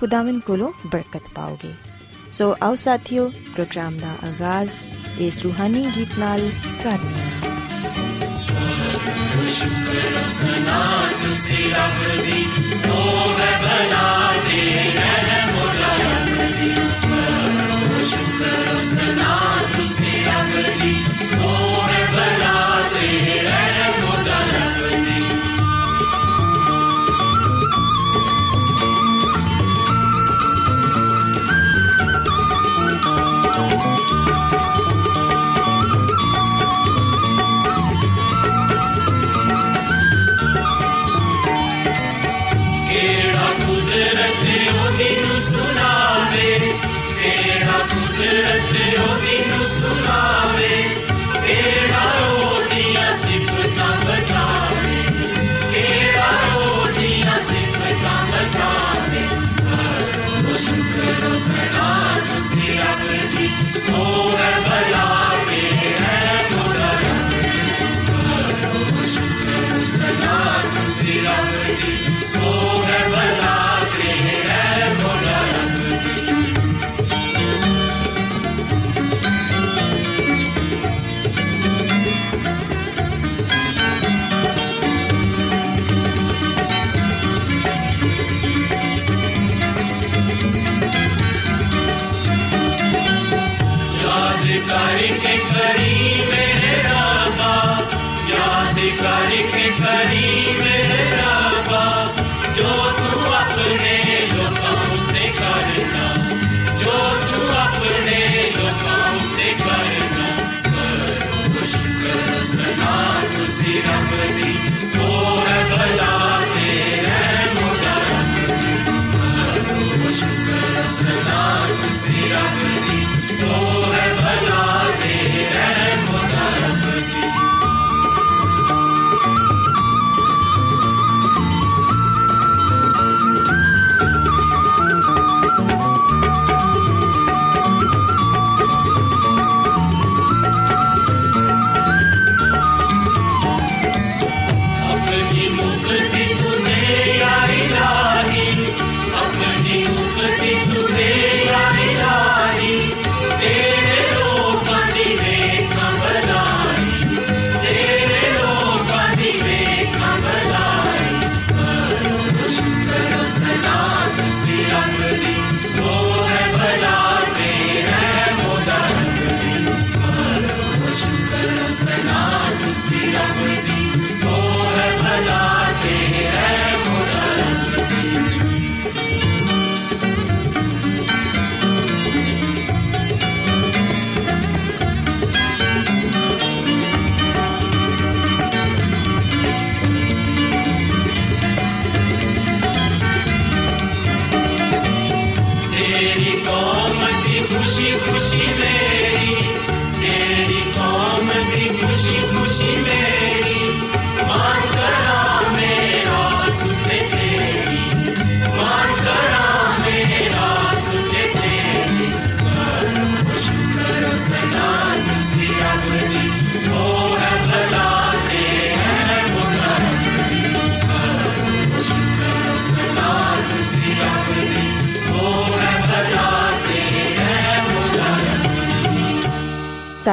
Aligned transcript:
ਖੁਦਾਵੰਦ 0.00 0.42
ਕੋਲੋਂ 0.42 0.70
ਬਰਕਤ 0.86 1.28
ਪਾਓਗੇ 1.34 1.72
ਸੋ 2.32 2.54
ਆਓ 2.62 2.74
ਸਾਥੀਓ 2.76 3.28
ਪ੍ਰੋਗਰਾਮ 3.54 3.96
ਦਾ 3.98 4.14
ਆਗਾਜ਼ 4.24 4.80
ਇਸ 5.20 5.42
ਰੂਹਾਨੀ 5.42 5.84
ਗੀਤ 5.96 6.18
ਨਾਲ 6.18 6.40
ਕਰਨੇ 6.84 7.24
ਸ਼ੁਕਰ 9.52 10.26
ਸੁਨਾ 10.30 10.80
ਤੁਸੀਂ 11.22 11.70
ਰੱਬ 11.70 12.02
ਦੀ 12.20 12.44
ਉਹ 12.90 13.40
ਹੈ 13.40 13.60
ਬਲਾ 13.62 14.32
ਦੇ 14.48 14.60
ਰਹਿਮ 14.90 15.35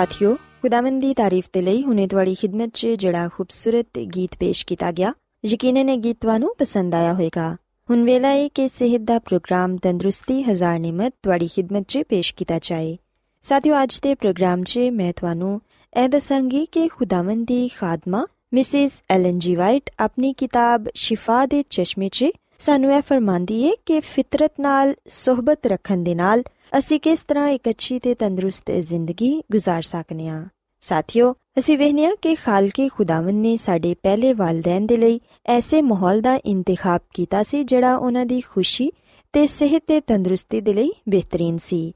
ਸਾਥਿਓ 0.03 0.35
ਖੁਦਾਵੰਦ 0.61 1.01
ਦੀ 1.01 1.13
ਤਾਰੀਫ 1.13 1.45
ਤੇ 1.53 1.61
ਲਈ 1.61 1.83
ਹੁਨੇ 1.83 2.05
ਤੁਹਾਡੀ 2.07 2.33
ਖidmat 2.35 2.69
'ਚ 2.69 2.87
ਜਿਹੜਾ 2.95 3.27
ਖੂਬਸੂਰਤ 3.27 3.99
ਗੀਤ 4.15 4.35
ਪੇਸ਼ 4.39 4.65
ਕੀਤਾ 4.65 4.91
ਗਿਆ 4.91 5.13
ਯਕੀਨਨ 5.43 5.89
ਇਹ 5.89 5.97
ਗੀਤ 5.97 6.17
ਤੁਹਾਨੂੰ 6.21 6.49
ਪਸੰਦ 6.59 6.95
ਆਇਆ 6.95 7.13
ਹੋਵੇਗਾ 7.13 7.45
ਹੁਣ 7.89 8.03
ਵੇਲਾ 8.03 8.29
ਹੈ 8.29 8.47
ਕਿ 8.47 8.67
ਸਿਹਤ 8.67 9.01
ਦਾ 9.01 9.19
ਪ੍ਰੋਗਰਾਮ 9.19 9.77
ਤੰਦਰੁਸਤੀ 9.77 10.41
ਹਜ਼ਾਰ 10.43 10.79
ਨਿਮਤ 10.79 11.13
ਤੁਹਾਡੀ 11.23 11.47
ਖidmat 11.47 11.85
'ਚ 11.87 12.03
ਪੇਸ਼ 12.09 12.33
ਕੀਤਾ 12.35 12.59
ਜਾਏ 12.61 12.95
ਸਾਥਿਓ 13.43 13.81
ਅੱਜ 13.83 13.99
ਦੇ 14.03 14.15
ਪ੍ਰੋਗਰਾਮ 14.15 14.63
'ਚ 14.63 14.89
ਮੈਂ 14.93 15.11
ਤੁਹਾਨੂੰ 15.13 15.59
ਇਹ 15.93 16.09
ਦੱਸਾਂਗੀ 16.09 16.65
ਕਿ 16.65 16.87
ਖੁਦਾਵੰਦ 16.87 17.45
ਦੀ 17.47 17.67
ਖਾਦਮਾ 17.67 18.25
ਮਿਸਿਸ 18.53 19.01
ਐਲਨ 19.09 19.39
ਜੀ 19.39 19.55
ਵਾਈਟ 19.55 19.89
ਆਪਣੀ 19.99 20.33
ਕਿਤਾਬ 20.33 20.89
ਸ਼ਿਫਾ 20.95 21.45
ਦੇ 21.45 21.61
ਚਸ਼ਮੇ 21.69 22.09
'ਚ 22.09 22.31
ਸਾਨੂੰ 22.62 22.92
ਇਹ 22.92 23.02
ਫਰਮਾਂਦੀ 23.02 23.68
ਹੈ 23.68 23.72
ਕਿ 23.86 24.00
ਫਿਤਰਤ 24.00 24.52
ਨਾਲ 24.60 24.94
ਸਹਬਤ 25.08 25.66
ਰੱਖਣ 25.66 25.96
ਦੇ 25.96 26.14
ਨਾਲ 26.14 26.42
ਅਸੀਂ 26.78 27.00
ਕਿਸ 27.00 27.22
ਤਰ੍ਹਾਂ 27.22 27.48
ਇੱਕ 27.48 27.68
ਅੱਛੀ 27.70 27.98
ਤੇ 27.98 28.14
ਤੰਦਰੁਸਤ 28.14 28.70
ਜ਼ਿੰਦਗੀ 28.70 29.42
گزار 29.56 29.80
ਸਕਨੇ 29.82 30.28
ਆ 30.28 30.46
ਸਾਥਿਓ 30.80 31.34
ਅਸੀਂ 31.58 31.78
ਵੇਖਨੇ 31.78 32.06
ਆ 32.06 32.10
ਕਿ 32.22 32.34
ਖਾਲਕੇ 32.34 32.88
ਖੁਦਾਵੰਦ 32.88 33.40
ਨੇ 33.40 33.56
ਸਾਡੇ 33.56 33.94
ਪਹਿਲੇ 33.94 34.32
ਵਾਲਿਦੈਨ 34.32 34.86
ਦੇ 34.86 34.96
ਲਈ 34.96 35.20
ਐਸੇ 35.46 35.82
ਮਾਹੌਲ 35.82 36.20
ਦਾ 36.20 36.38
ਇੰਤਖਾਬ 36.44 37.00
ਕੀਤਾ 37.14 37.42
ਸੀ 37.42 37.64
ਜਿਹੜਾ 37.64 37.96
ਉਹਨਾਂ 37.96 38.26
ਦੀ 38.26 38.40
ਖੁਸ਼ੀ 38.40 38.92
ਤੇ 39.32 39.46
ਸਿਹਤ 39.46 39.82
ਤੇ 39.86 40.00
ਤੰਦਰੁਸਤੀ 40.00 40.60
ਦੇ 40.60 40.72
ਲਈ 40.72 40.90
ਬਿਹਤਰੀਨ 41.08 41.58
ਸੀ 41.58 41.92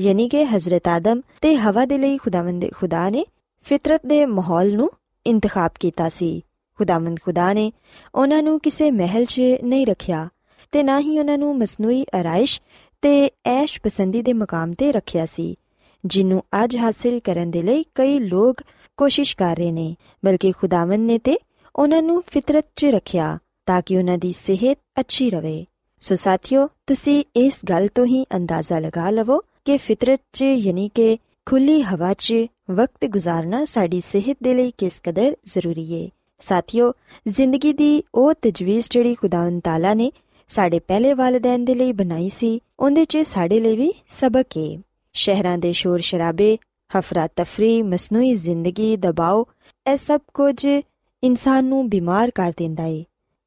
ਯਾਨੀ 0.00 0.28
ਕਿ 0.28 0.44
ਹਜ਼ਰਤ 0.44 0.88
ਆਦਮ 0.88 1.20
ਤੇ 1.40 1.56
ਹਵਾ 1.56 1.84
ਦੇ 1.84 1.98
ਲਈ 1.98 2.16
ਖੁਦਾਵੰਦ 2.16 2.64
ਖੁਦਾ 2.72 3.10
ਨੇ 3.10 3.24
ਫਿਤਰਤ 3.64 4.06
ਦੇ 4.06 4.26
ਮਾਹੌਲ 4.26 4.74
ਨੂੰ 4.74 4.90
ਇੰਤਖਾਬ 5.26 5.70
ਕੀਤਾ 5.80 6.08
ਸੀ 6.08 6.42
ਖੁਦਾਵੰਦ 6.77 7.19
ਖੁਦਾ 7.19 7.53
ਨੇ 7.53 7.71
ਉਹਨਾਂ 8.15 8.43
ਨੂੰ 8.43 8.59
ਕਿਸੇ 8.59 8.91
ਮਹਿਲ 8.91 9.25
'ਚ 9.25 9.41
ਨਹੀਂ 9.63 9.85
ਰੱਖਿਆ 9.87 10.27
ਤੇ 10.71 10.83
ਨਾ 10.83 10.99
ਹੀ 10.99 11.19
ਉਹਨਾਂ 11.19 11.37
ਨੂੰ 11.37 11.57
ਮਸਨੂਈ 11.57 12.03
ਅਰਾਇਸ਼ 12.21 12.61
ਤੇ 13.01 13.29
ਐਸ਼ 13.45 13.79
ਪਸੰਦੀ 13.81 14.21
ਦੇ 14.21 14.33
ਮਕਾਮ 14.33 14.73
ਤੇ 14.73 14.91
ਰੱਖਿਆ 14.91 15.25
ਸੀ 15.25 15.55
ਜਿਹਨੂੰ 16.05 16.43
ਅੱਜ 16.63 16.77
ਹਾਸਿਲ 16.77 17.19
ਕਰਨ 17.19 17.51
ਦੇ 17.51 17.61
ਲਈ 17.61 17.85
ਕਈ 17.95 18.19
ਲੋਕ 18.19 18.61
ਕੋਸ਼ਿਸ਼ 18.97 19.35
ਕਰ 19.37 19.55
ਰਹੇ 19.55 19.71
ਨੇ, 19.71 19.95
ਬਲਕਿ 20.25 20.51
ਖੁਦਾਵੰਦ 20.51 21.05
ਨੇ 21.05 21.17
ਤੇ 21.17 21.37
ਉਹਨਾਂ 21.75 22.01
ਨੂੰ 22.01 22.23
ਫਿਤਰਤ 22.27 22.65
'ਚ 22.75 22.85
ਰੱਖਿਆ 22.85 23.37
ਤਾਂ 23.65 23.81
ਕਿ 23.85 23.97
ਉਹਨਾਂ 23.97 24.17
ਦੀ 24.17 24.33
ਸਿਹਤ 24.33 24.77
ਅੱਛੀ 24.99 25.29
ਰਵੇ। 25.29 25.65
ਸੋ 25.99 26.15
ਸਾਥਿਓ, 26.15 26.67
ਤੁਸੀਂ 26.87 27.23
ਇਸ 27.35 27.59
ਗੱਲ 27.69 27.87
ਤੋਂ 27.95 28.05
ਹੀ 28.05 28.23
ਅੰਦਾਜ਼ਾ 28.35 28.79
ਲਗਾ 28.79 29.09
ਲਵੋ 29.09 29.39
ਕਿ 29.65 29.77
ਫਿਤਰਤ 29.77 30.21
'ਚ 30.33 30.41
ਯਾਨੀ 30.41 30.89
ਕਿ 30.95 31.17
ਖੁੱਲੀ 31.45 31.81
ਹਵਾ 31.81 32.13
'ਚ 32.13 32.33
ਵਕਤ 32.71 33.05
ਗੁਜ਼ਾਰਨਾ 33.05 33.65
ਸਾਡੀ 33.65 34.01
ਸਿਹਤ 34.01 34.37
ਦੇ 34.43 34.53
ਲਈ 34.53 34.71
ਕਿਸ 34.77 35.01
ਕਦਰ 35.03 35.35
ਜ਼ਰੂਰੀ 35.45 35.85
ਹੈ 35.93 36.09
ਸਾਥਿਓ, 36.39 36.93
ਜ਼ਿੰਦਗੀ 37.27 37.73
ਦੀ 37.73 38.03
ਉਹ 38.15 38.33
ਤਜਵੀਜ਼ 38.33 38.87
ਜਿਹੜੀ 38.91 39.15
ਖੁਦਾਵੰਦ 39.15 39.61
ਤਾਲਾ 39.61 39.93
ਨੇ 39.93 40.11
ਸਾਡੇ 40.47 40.79
ਪਹਿਲੇ 40.79 41.13
ਵਾਲਿਦੈਨ 41.13 41.65
ਦੇ 41.65 41.75
ਲਈ 41.75 41.91
ਬਣਾਈ 41.91 42.29
ਸੀ, 42.29 42.61
ਉਹਦੇ 42.79 43.05
'ਚ 43.05 43.17
ਸਾਡੇ 43.17 43.59
ਲਈ 43.59 43.77
ਵੀ 43.77 43.93
ਸਬਕ 44.09 44.45
ਹੈ 44.57 44.77
ਸ਼ਹਿਰਾਂ 45.13 45.57
ਦੇ 45.57 45.71
ਸ਼ੋਰ 45.73 45.99
ਸ਼ਰਾਬੇ 45.99 46.57
ਹਫਰਾ 46.99 47.27
ਤਫਰੀ, 47.35 47.81
ਮਸਨੂਈ 47.81 48.35
ਜ਼ਿੰਦਗੀ 48.35 48.97
ਦਬਾਅ 48.97 49.43
ਇਹ 49.91 49.97
ਸਭ 49.97 50.21
ਕੁਝ 50.33 50.65
ਇਨਸਾਨ 51.23 51.65
ਨੂੰ 51.65 51.89
ਬਿਮਾਰ 51.89 52.31
ਕਰ 52.35 52.53
ਦਿੰਦਾ 52.57 52.83
ਹੈ 52.83 53.03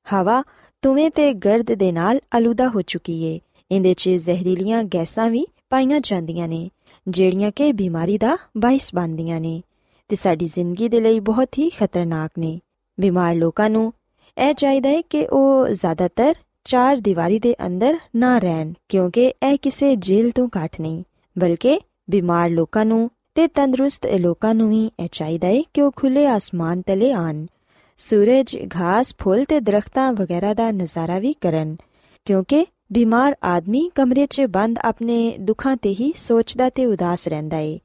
ਹਵਾ 0.07 0.43
ਤੁਵੇਂ 0.83 1.11
ਤੇ 1.11 1.33
ਗਰਦ 1.35 1.75
ਦੇ 1.75 1.93
ਨਾਲ 1.93 2.21
ਅਲੂਦਾ 2.39 2.69
ਹੋ 2.69 2.83
ਚੁੱਕੀ 2.83 3.23
ਏ। 3.23 3.41
ਇਹਦੇ 3.71 3.95
'ਚ 3.95 4.09
ਜ਼ਹਿਰੀਲੀਆਂ 4.09 4.85
ਗੈਸਾਂ 4.85 5.31
ਵੀ 5.31 5.47
ਪਾਈਆਂ 5.71 6.01
ਜਾਂਦੀਆਂ 6.01 6.49
ਨੇ, 6.49 6.71
ਜਿਹੜੀਆਂ 7.09 7.51
ਕਿ 7.57 7.73
ਬਿਮਾਰੀ 7.73 8.19
ਦਾ 8.19 8.37
ਬਾਇਸ 8.57 8.95
ਬਣਦੀਆਂ 8.95 9.41
ਨੇ। 9.41 9.63
ਤੇ 10.09 10.17
ਸਾਡੀ 10.17 10.47
ਜ਼ਿੰਦਗੀ 10.47 10.89
ਦੇ 10.89 11.01
ਲਈ 11.01 11.21
ਬਹੁਤ 11.21 11.49
ਹੀ 11.59 11.71
ਖਤਰਨਾਕ 11.71 12.31
ਨੇ। 12.39 12.61
ਬਿਮਾਰ 13.01 13.35
ਲੋਕਾਂ 13.35 13.69
ਨੂੰ 13.71 13.93
ਇਹ 14.37 14.55
ਚਾਹੀਦਾ 14.55 14.89
ਹੈ 14.89 15.01
ਕਿ 15.01 15.27
ਉਹ 15.27 15.69
ਜ਼ਿਆਦਾਤਰ 15.69 16.35
ਚਾਰ 16.65 16.97
ਦੀਵਾਰੀ 16.97 17.39
ਦੇ 17.39 17.55
ਅੰਦਰ 17.67 17.99
ਨਾ 18.17 18.39
ਰਹਿਣ, 18.39 18.73
ਕਿਉਂਕਿ 18.89 19.33
ਇਹ 19.43 19.57
ਕਿਸੇ 19.63 19.95
ਜੇਲ੍ਹ 19.97 20.33
ਤੋਂ 20.35 20.49
ਘੱਟ 20.57 20.81
ਨਹੀਂ, 20.81 21.03
ਬਲਕਿ 21.37 21.81
ਬਿਮਾਰ 22.11 22.51
ਲੋਕਾਂ 22.51 22.85
ਨੂੰ 22.87 23.11
ਤੇ 23.35 23.47
ਤੰਦਰੁਸਤ 23.47 24.07
ਲੋਕਾਂ 24.21 24.55
ਨੂੰ 24.55 24.69
ਵੀ 24.71 24.85
ਇਹ 25.01 25.09
ਚਾਹੀਦਾ 25.13 25.49
ਹੈ 25.49 25.63
ਕਿ 25.75 25.83
ਉਹ 25.83 25.93
ਖੁੱਲੇ 25.97 26.27
ਆਸਮਾਨ 26.27 26.83
ਤਲੇ 26.83 27.13
ਆਣ 27.13 27.45
ਸੂਰਜ, 27.99 28.57
ਘਾਸ, 28.77 29.15
ਫੁੱਲ 29.19 29.45
ਤੇ 29.45 29.61
ਦਰਖਤਾਂ 29.61 30.13
ਵਗੈਰਾ 30.13 30.55
ਦਾ 30.55 30.71
ਨਜ਼ਾਰਾ 30.71 31.19
ਵੀ 31.19 31.33
ਕਰਨ, 31.41 31.77
ਕਿਉਂਕਿ 32.27 32.67
ਬਿਮਾਰ 32.93 33.35
ਆਦਮੀ 33.45 33.91
ਕਮਰੇ 33.95 34.27
'ਚ 34.27 34.47
ਬੰਦ 34.49 34.79
ਆਪਣੇ 34.79 35.37
ਦੁੱਖਾਂ 35.41 35.77
ਤੇ 35.77 35.91
ਹੀ 35.91 36.13
ਸੋਚਦਾ 36.17 36.69
ਤੇ 36.71 36.87
ਉਦਾਸ 36.87 37.29
ਰਹਿੰਦਾ 37.29 37.59
ਏ। 37.59 37.79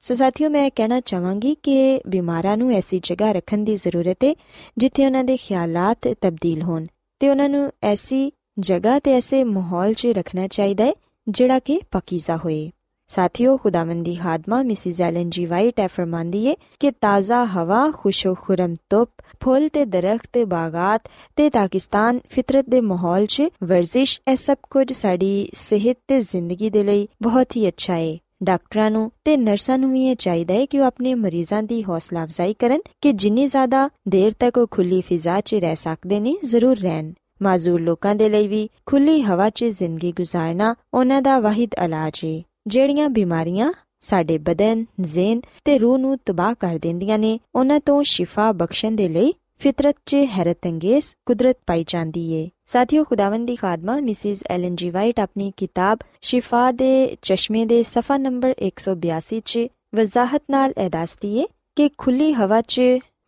ਸੋ 0.00 0.14
ਸਾਥੀਓ, 0.14 0.48
ਮੈਂ 0.50 0.70
ਕਹਿਣਾ 0.76 1.00
ਚਾਹਾਂਗੀ 1.00 1.56
ਕਿ 1.62 2.00
ਬਿਮਾਰਾਂ 2.06 2.56
ਨੂੰ 2.56 2.70
ਐਸੀ 2.72 3.00
ਜਗ੍ਹਾ 3.02 3.32
ਰੱਖਣ 3.32 3.58
ਦੀ 3.58 3.76
ਜ਼ਰੂਰਤ 3.76 4.24
ਹੈ 4.24 4.34
ਜਿੱਥੇ 4.78 5.06
ਉਹਨਾਂ 5.06 5.24
ਦੇ 5.24 5.36
ਖਿਆਲਾਤ 5.36 6.08
ਤਬਦੀਲ 6.20 6.62
ਹੋਣ 6.62 6.86
ਤੇ 7.20 7.28
ਉਹਨਾਂ 7.28 7.48
ਨੂੰ 7.48 7.70
ਐਸੀ 7.82 8.32
ਜਗ੍ਹਾ 8.58 8.98
ਤੇ 8.98 9.12
ਐਸੇ 9.12 9.44
ਮਾਹੌਲ 9.44 9.94
'ਚ 9.94 10.06
ਰੱਖਣਾ 10.06 10.46
ਚਾਹੀਦਾ 10.46 10.84
ਹੈ 10.84 10.92
ਜਿਹੜਾ 11.28 11.58
ਕਿ 11.58 11.80
ਪਕੀਜ਼ਾ 11.90 12.36
ਹੋਏ। 12.36 12.70
ਸਾਥੀਓ, 13.08 13.56
ਖੁਦਾਵੰਦੀ 13.56 14.14
ਖਾਦਮਾ, 14.14 14.62
ਮਿਸਿਸ 14.62 15.00
ਐਲਨ 15.00 15.30
ਜੀ 15.30 15.46
ਵਾਈਟ 15.46 15.80
ਫਰਮਾਂਦੀ 15.86 16.46
ਏ 16.46 16.56
ਕਿ 16.80 16.90
ਤਾਜ਼ਾ 16.90 17.44
ਹਵਾ 17.44 17.90
ਖੁਸ਼ੋ 17.90 18.34
ਖੁਰਮ 18.34 18.74
ਧੁੱਪ, 18.90 19.10
ਫੁੱਲ 19.44 19.68
ਤੇ 19.68 19.84
ਦਰਖਤ 19.84 20.26
ਤੇ 20.32 20.44
ਬਾਗਾਤ 20.44 21.02
ਤੇ 21.36 21.50
ਪਾਕਿਸਤਾਨ 21.50 22.20
ਫਿਤਰਤ 22.30 22.64
ਦੇ 22.68 22.80
ਮਾਹੌਲ 22.80 23.26
'ਚ 23.26 23.42
ਵਰਜ਼ਿਸ਼, 23.64 24.20
ਇਹ 24.30 24.36
ਸਭ 24.36 24.56
ਕੁਝ 24.70 24.92
ਸਾਡੀ 24.92 25.48
ਸਿਹਤ 25.54 25.98
ਤੇ 26.08 26.20
ਜ਼ਿੰਦਗੀ 26.20 26.70
ਦੇ 26.70 26.84
ਲਈ 26.84 27.08
ਬਹੁਤ 27.22 27.56
ਹੀ 27.56 27.68
ਅੱਛਾ 27.68 27.96
ਏ। 27.96 28.18
ਡਾਕਟਰਾਂ 28.42 28.90
ਨੂੰ 28.90 29.10
ਤੇ 29.24 29.36
ਨਰਸਾਂ 29.36 29.78
ਨੂੰ 29.78 29.92
ਵੀ 29.92 30.06
ਇਹ 30.06 30.16
ਚਾਹੀਦਾ 30.16 30.54
ਹੈ 30.54 30.66
ਕਿ 30.66 30.80
ਉਹ 30.80 30.84
ਆਪਣੇ 30.84 31.14
ਮਰੀਜ਼ਾਂ 31.14 31.62
ਦੀ 31.62 31.82
ਹੌਸਲਾ 31.84 32.24
ਅਫਜ਼ਾਈ 32.24 32.54
ਕਰਨ 32.54 32.80
ਕਿ 33.00 33.12
ਜਿੰਨੀ 33.12 33.46
ਜ਼ਿਆਦਾ 33.46 33.90
ਦੇਰ 34.08 34.32
ਤੱਕ 34.38 34.58
ਉਹ 34.58 34.66
ਖੁੱਲੀ 34.70 35.00
ਫਿਜ਼ਾ 35.00 35.40
'ਚ 35.40 35.54
ਰਹਿ 35.54 35.76
ਸਕਦੇ 35.76 36.20
ਨੇ 36.20 36.36
ਜ਼ਰੂਰ 36.44 36.78
ਰਹਿਣ। 36.78 37.12
ਮਾਜ਼ੂਰ 37.42 37.80
ਲੋਕਾਂ 37.80 38.14
ਦੇ 38.14 38.28
ਲਈ 38.28 38.48
ਵੀ 38.48 38.68
ਖੁੱਲੀ 38.86 39.22
ਹਵਾ 39.22 39.50
'ਚ 39.50 39.64
ਜ਼ਿੰਦਗੀ 39.64 40.12
گزارਨਾ 40.20 40.74
ਉਹਨਾਂ 40.94 41.22
ਦਾ 41.22 41.38
ਵਾਹਿਦ 41.40 41.70
ਇਲਾਜ 41.84 42.20
ਹੈ 42.24 42.42
ਜਿਹੜੀਆਂ 42.66 43.08
ਬਿਮਾਰੀਆਂ 43.08 43.72
ਸਾਡੇ 44.00 44.38
ਬਦਨ, 44.38 44.84
ਜ਼ੇਨ 45.00 45.40
ਤੇ 45.64 45.78
ਰੂਹ 45.78 45.98
ਨੂੰ 45.98 46.18
ਤਬਾਹ 46.26 46.54
ਕਰ 46.60 46.78
ਦਿੰਦੀਆਂ 46.78 47.18
ਨੇ 47.18 47.38
ਉਹਨਾਂ 47.54 47.80
ਤੋਂ 47.80 48.02
ਸ਼ਿਫਾ 48.02 48.52
ਬਖਸ਼ਣ 48.52 48.92
ਦੇ 48.92 49.08
ਲਈ 49.08 49.34
ਫਿਤਰਤ 49.58 49.96
'ਚ 50.06 50.14
ਹੈਰਤਅੰਗੇਜ਼ 50.14 51.04
ਕੁਦਰਤ 51.26 51.56
ਪਾਈ 51.66 51.84
ਜਾਂਦੀ 51.88 52.32
ਏ। 52.32 52.48
ਸਾਥੀਓ, 52.70 53.04
ਖੁਦਾਵੰਦ 53.04 53.46
ਦੀ 53.46 53.54
ਖਾਦਮਾ, 53.56 53.98
ਮਿਸਿਸ 54.00 54.42
ਐਲਨ 54.50 54.74
ਜੀ 54.76 54.90
ਵਾਈਟ 54.90 55.20
ਆਪਣੀ 55.20 55.50
ਕਿਤਾਬ 55.56 55.98
ਸ਼ਿਫਾ 56.22 56.70
ਦੇ 56.72 57.16
ਚਸ਼ਮੇ 57.22 57.64
ਦੇ 57.66 57.82
ਸਫਾ 57.82 58.16
ਨੰਬਰ 58.16 58.54
182 58.66 59.40
'ਚ 59.44 59.66
ਵਜ਼ਾਹਤ 59.94 60.42
ਨਾਲ 60.50 60.72
ਇਹ 60.78 60.90
ਦੱਸਦੀ 60.90 61.36
ਏ 61.38 61.46
ਕਿ 61.76 61.88
ਖੁੱਲੀ 61.98 62.32
ਹਵਾ 62.32 62.60
'ਚ 62.60 62.80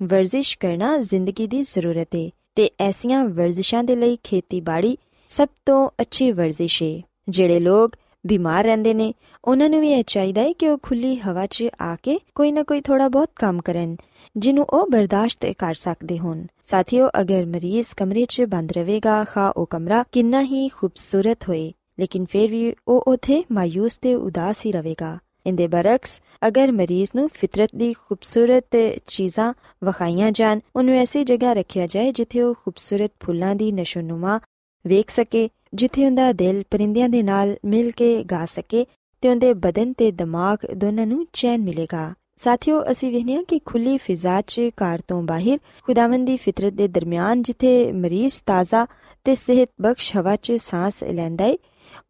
ਵਰਜ਼ਿਸ਼ 0.02 0.57
ਕਰਨਾ 0.59 0.97
ਜ਼ਿੰਦਗੀ 1.00 1.47
ਦੀ 1.47 1.62
ਜ਼ਰੂਰਤ 1.62 2.14
ਏ 2.17 2.31
ਤੇ 2.57 2.71
ਐਸੀਆਂ 2.81 3.25
ਵਰਜ਼ਿਸ਼ਾਂ 3.31 3.83
ਦੇ 3.85 3.97
ਲਈ 3.97 4.17
ਖੇਤੀਬਾੜੀ 4.25 4.97
ਸਭ 5.31 5.49
ਤੋਂ 5.67 5.88
ਅੱਛੀ 6.00 6.31
ਵਰਜ਼ਿਸ਼ 6.33 6.83
ਏ, 6.83 7.02
ਜਿਹੜੇ 7.28 7.59
ਲੋਕ 7.61 7.97
ਬਿਮਾਰ 8.26 8.64
ਰਹਿੰਦੇ 8.64 8.95
ਨੇ, 8.95 9.12
ਉਹਨਾਂ 9.45 9.69
ਨੂੰ 9.69 9.81
ਵੀ 9.81 9.91
ਇਹ 9.93 10.05
ਚਾਹੀਦਾ 10.07 10.41
ਹੈ 10.41 10.52
ਕਿ 10.52 10.69
ਉਹ 10.69 10.79
ਖੁੱਲੀ 10.83 11.17
ਹਵਾ 11.17 11.47
'ਚ 11.47 11.69
ਆ 11.81 11.97
ਕੇ 12.02 12.19
ਕੋਈ 12.35 12.52
ਨਾ 12.52 12.62
ਕੋਈ 12.62 12.81
ਥੋੜਾ 12.81 13.09
ਬਹੁਤ 13.09 13.31
ਕੰਮ 13.37 13.61
ਕਰਨ, 13.61 13.97
ਜਿਹਨੂੰ 14.37 14.67
ਉਹ 14.71 14.87
ਬਰਦਾਸ਼ਤ 14.91 15.47
ਕਰ 15.59 15.75
ਸਕਦੇ 15.75 16.19
ਹੋਣ। 16.19 16.45
ਸਾਥੀਓ, 16.62 17.09
ਅਗਰ 17.21 17.47
ਮਰੀਜ਼ 17.47 17.95
ਕਮਰੇ 17.97 18.25
'ਚ 18.25 18.43
ਬੰਦ 18.43 18.73
ਰਹੇਗਾ, 18.73 19.25
ਖਾ 19.25 19.49
ਉਹ 19.49 19.67
ਕਮਰਾ 19.67 20.05
ਕਿੰਨਾ 20.12 20.43
ਹੀ 20.43 20.69
ਖੂਬਸੂਰਤ 20.69 21.49
ਹੋਏ, 21.49 21.73
ਲੇਕਿਨ 22.00 22.25
ਫਿਰ 22.25 22.50
ਵੀ 22.50 22.75
ਉਹ 22.88 23.05
ਉਥੇ 23.09 23.43
ਮਾਇੂਸ 23.52 23.97
ਤੇ 23.97 24.14
ਉਦਾਸ 24.14 24.67
ਹੀ 24.67 24.73
ਰਹੇਗਾ। 24.73 25.19
ਇੰਦੇ 25.47 25.67
ਬਰਕਸ 25.67 26.21
ਅਗਰ 26.47 26.73
ਮਰੀਜ਼ 26.73 27.11
ਨੂੰ 27.17 27.29
ਫਿਤਰਤ 27.35 27.71
ਦੀ 27.76 27.93
ਖੂਬਸੂਰਤ 27.93 28.76
ਚੀਜ਼ਾਂ 29.07 29.52
ਵਖਾਈਆਂ 29.85 30.31
ਜਾਣ, 30.33 30.61
ਉਹਨੂੰ 30.76 30.95
ਐਸੀ 30.95 31.25
ਜਗ੍ਹਾ 31.25 31.52
ਰੱਖਿਆ 31.52 31.87
ਜਾਏ 31.87 32.12
ਜਿੱਥੇ 32.12 32.43
ਉਹ 32.43 32.55
ਖੂਬਸੂਰਤ 32.55 33.12
ਫੁੱਲਾਂ 33.25 33.55
ਦੀ 33.55 33.73
ਨਸ਼ੋਨੁਮਾ 33.73 34.38
ਵੇਖ 34.87 35.11
ਸਕੇ 35.11 35.49
ਜਿੱਥੇ 35.75 36.07
ਉਹਦਾ 36.07 36.33
ਦਿਲ 36.33 36.62
ਪਰਿੰਦਿਆਂ 36.71 37.09
ਦੇ 37.09 37.23
ਨਾਲ 37.23 37.57
ਮਿਲ 37.64 37.91
ਕੇ 37.91 38.25
ਗਾ 38.25 38.45
ਸਕੇ 38.47 38.87
ਤੇ 39.23 39.29
ਉਹਦੇ 39.29 39.52
ਬਦਨ 39.55 39.93
ਤੇ 39.93 40.11
ਦਿਮਾਗ 40.11 40.67
ਦੋਨਾਂ 40.75 41.07
ਨੂੰ 41.07 41.26
ਚੈਨ 41.33 41.62
ਮਿਲੇਗਾ। 41.62 42.14
ਸਾਥੀਓ, 42.37 42.83
ਅਸੀਂ 42.91 43.11
ਵੇਖਨੇ 43.12 43.37
ਆ 43.37 43.43
ਕਿ 43.49 43.59
ਖੁੱਲੀ 43.64 43.99
ਫਿਜ਼ਾ 43.99 44.41
'ਚ 44.41 44.61
ਕਾਰ 44.76 45.02
ਤੋਂ 45.09 45.23
ਬਾਹਰ 45.23 45.59
ਖੁਦਾਵੰਦ 45.85 46.26
ਦੀ 46.26 46.37
ਫਿਤਰਤ 46.37 46.73
ਦੇ 46.73 46.88
ਦਰਮਿਆਨ 46.88 47.43
ਜਿੱਥੇ 47.43 47.93
ਮਰੀਜ਼ 47.93 48.41
ਤਾਜ਼ਾ 48.47 48.87
ਤੇ 49.25 49.35
ਸਿਹਤ 49.35 49.71
ਬਖਸ਼ 49.81 50.17
ਹਵਾ 50.17 50.37
'ਚ 50.37 50.52
ਸਾਹ 50.52 50.91
ਲੈਂਦਾ 51.12 51.45
ਏ, 51.45 51.59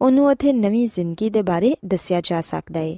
ਉਹਨੂੰ 0.01 0.27
ਉਥੇ 0.27 0.53
ਨਵੀਂ 0.53 0.87
ਜ਼ਿੰਦਗੀ 0.87 1.29
ਦੇ 1.29 1.41
ਬਾਰੇ 1.41 1.75
ਦੱਸਿਆ 1.85 2.21
ਜਾ 2.21 2.41
ਸਕਦਾ 2.41 2.79
ਏ, 2.79 2.97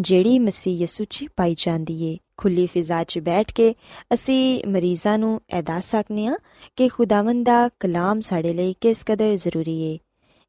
ਜਿਹੜੀ 0.00 0.38
ਮਸੀਹ 0.38 0.78
ਯਿਸੂ 0.78 1.04
'ਚ 1.04 1.24
ਪਾਈ 1.36 1.54
ਜਾਂਦੀ 1.58 2.02
ਏ। 2.04 2.16
ਖੁੱਲੀ 2.38 2.66
ਫਿਜ਼ਾ 2.66 3.04
'ਚ 3.04 3.18
ਬੈਠ 3.18 3.52
ਕੇ 3.52 3.74
ਅਸੀਂ 4.14 4.68
ਮਰੀਜ਼ਾਂ 4.68 5.18
ਨੂੰ 5.18 5.40
ਇਹ 5.56 5.62
ਦੱਸ 5.62 5.90
ਸਕਨੇ 5.90 6.26
ਆ 6.26 6.36
ਕਿ 6.76 6.88
ਖੁਦਾਵੰਦ 6.88 7.46
ਦਾ 7.46 7.68
ਕਲਾਮ 7.80 8.20
ਸਾਡੇ 8.20 8.52
ਲਈ 8.52 8.74
ਕਿਸ 8.80 9.04
ਕਦਰ 9.06 9.36
ਜ਼ਰੂਰੀ 9.36 9.80
ਏ। 9.82 9.98